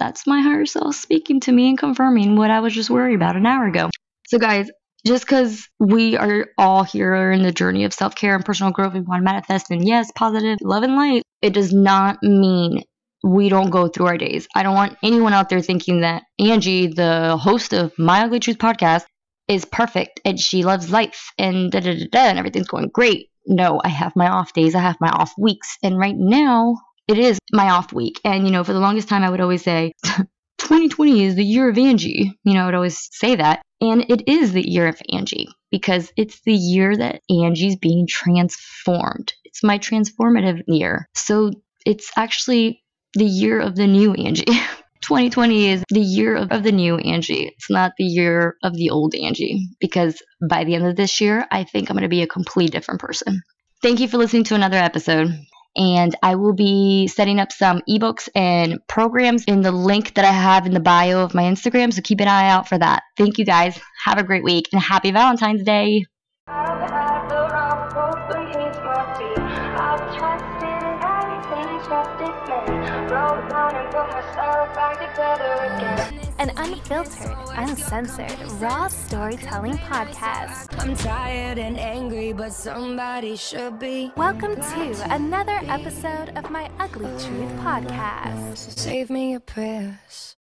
That's 0.00 0.26
my 0.26 0.40
higher 0.40 0.66
self 0.66 0.96
speaking 0.96 1.38
to 1.40 1.52
me 1.52 1.68
and 1.68 1.78
confirming 1.78 2.34
what 2.34 2.50
I 2.50 2.60
was 2.60 2.74
just 2.74 2.90
worried 2.90 3.14
about 3.14 3.36
an 3.36 3.46
hour 3.46 3.66
ago. 3.66 3.90
So, 4.26 4.38
guys, 4.38 4.70
just 5.06 5.24
because 5.24 5.68
we 5.78 6.16
are 6.16 6.46
all 6.58 6.82
here 6.82 7.30
in 7.30 7.42
the 7.42 7.52
journey 7.52 7.84
of 7.84 7.92
self 7.92 8.14
care 8.14 8.34
and 8.34 8.44
personal 8.44 8.72
growth, 8.72 8.94
we 8.94 9.00
want 9.00 9.20
to 9.20 9.24
manifest 9.24 9.70
and 9.70 9.86
yes, 9.86 10.10
positive 10.16 10.58
love 10.62 10.82
and 10.82 10.96
light, 10.96 11.22
it 11.42 11.52
does 11.52 11.72
not 11.72 12.18
mean 12.22 12.82
we 13.22 13.48
don't 13.50 13.70
go 13.70 13.86
through 13.86 14.06
our 14.06 14.16
days. 14.16 14.48
I 14.54 14.62
don't 14.62 14.74
want 14.74 14.96
anyone 15.02 15.34
out 15.34 15.50
there 15.50 15.60
thinking 15.60 16.00
that 16.00 16.22
Angie, 16.38 16.88
the 16.88 17.36
host 17.36 17.72
of 17.74 17.92
My 17.98 18.24
Ugly 18.24 18.40
Truth 18.40 18.58
podcast, 18.58 19.04
is 19.48 19.64
perfect 19.64 20.20
and 20.24 20.38
she 20.38 20.62
loves 20.62 20.90
life 20.90 21.32
and 21.36 21.70
da 21.70 21.80
da 21.80 21.92
da 21.92 22.06
da 22.10 22.20
and 22.20 22.38
everything's 22.38 22.68
going 22.68 22.88
great. 22.92 23.28
No, 23.46 23.80
I 23.84 23.88
have 23.88 24.14
my 24.16 24.28
off 24.28 24.52
days, 24.52 24.74
I 24.74 24.80
have 24.80 24.96
my 25.00 25.10
off 25.10 25.32
weeks, 25.36 25.76
and 25.82 25.98
right 25.98 26.14
now 26.16 26.76
it 27.10 27.18
is 27.18 27.40
my 27.52 27.70
off 27.70 27.92
week. 27.92 28.20
And 28.24 28.46
you 28.46 28.52
know, 28.52 28.62
for 28.62 28.72
the 28.72 28.78
longest 28.78 29.08
time, 29.08 29.24
I 29.24 29.30
would 29.30 29.40
always 29.40 29.64
say, 29.64 29.94
2020 30.58 31.24
is 31.24 31.34
the 31.34 31.44
year 31.44 31.68
of 31.68 31.76
Angie. 31.76 32.32
You 32.44 32.54
know, 32.54 32.62
I 32.62 32.66
would 32.66 32.74
always 32.74 33.08
say 33.10 33.34
that. 33.34 33.62
And 33.80 34.06
it 34.08 34.28
is 34.28 34.52
the 34.52 34.68
year 34.68 34.86
of 34.86 35.00
Angie 35.12 35.48
because 35.70 36.12
it's 36.16 36.40
the 36.44 36.54
year 36.54 36.96
that 36.96 37.22
Angie's 37.28 37.76
being 37.76 38.06
transformed. 38.06 39.32
It's 39.44 39.64
my 39.64 39.78
transformative 39.78 40.62
year. 40.68 41.08
So 41.14 41.50
it's 41.84 42.12
actually 42.16 42.84
the 43.14 43.24
year 43.24 43.58
of 43.58 43.74
the 43.74 43.88
new 43.88 44.14
Angie. 44.14 44.44
2020 45.00 45.66
is 45.66 45.84
the 45.88 45.98
year 45.98 46.36
of, 46.36 46.52
of, 46.52 46.62
the 46.62 46.70
new 46.70 46.98
Angie. 46.98 47.46
It's 47.56 47.70
not 47.70 47.92
the 47.96 48.04
year 48.04 48.56
of 48.62 48.74
the 48.74 48.90
old 48.90 49.14
Angie 49.14 49.66
because 49.80 50.22
by 50.46 50.64
the 50.64 50.74
end 50.74 50.86
of 50.86 50.94
this 50.94 51.22
year, 51.22 51.46
I 51.50 51.64
think 51.64 51.88
I'm 51.88 51.96
going 51.96 52.02
to 52.02 52.08
be 52.08 52.22
a 52.22 52.26
completely 52.26 52.70
different 52.70 53.00
person. 53.00 53.42
Thank 53.82 54.00
you 54.00 54.08
for 54.08 54.18
listening 54.18 54.44
to 54.44 54.54
another 54.54 54.76
episode 54.76 55.34
and 55.76 56.14
I 56.22 56.34
will 56.34 56.52
be 56.52 57.06
setting 57.06 57.38
up 57.38 57.52
some 57.52 57.82
ebooks 57.88 58.28
and 58.34 58.78
programs 58.88 59.44
in 59.44 59.62
the 59.62 59.72
link 59.72 60.14
that 60.14 60.24
I 60.24 60.32
have 60.32 60.66
in 60.66 60.74
the 60.74 60.80
bio 60.80 61.22
of 61.22 61.34
my 61.34 61.42
Instagram. 61.42 61.92
So 61.92 62.02
keep 62.02 62.20
an 62.20 62.28
eye 62.28 62.48
out 62.48 62.68
for 62.68 62.78
that. 62.78 63.02
Thank 63.16 63.38
you 63.38 63.44
guys. 63.44 63.78
Have 64.04 64.18
a 64.18 64.24
great 64.24 64.44
week 64.44 64.68
and 64.72 64.80
happy 64.80 65.10
Valentine's 65.10 65.62
Day. 65.62 66.06
An 76.40 76.52
unfiltered, 76.56 77.36
uncensored, 77.50 78.34
raw 78.62 78.88
storytelling 78.88 79.76
podcast. 79.76 80.74
I'm 80.82 80.96
tired 80.96 81.58
and 81.58 81.78
angry, 81.78 82.32
but 82.32 82.54
somebody 82.54 83.36
should 83.36 83.78
be. 83.78 84.10
Welcome 84.16 84.56
to 84.56 85.14
another 85.14 85.60
episode 85.64 86.30
of 86.38 86.50
my 86.50 86.70
Ugly 86.78 87.10
Truth 87.10 87.52
podcast. 87.60 88.56
Save 88.56 89.10
me 89.10 89.32
your 89.32 89.40
prayers. 89.40 90.36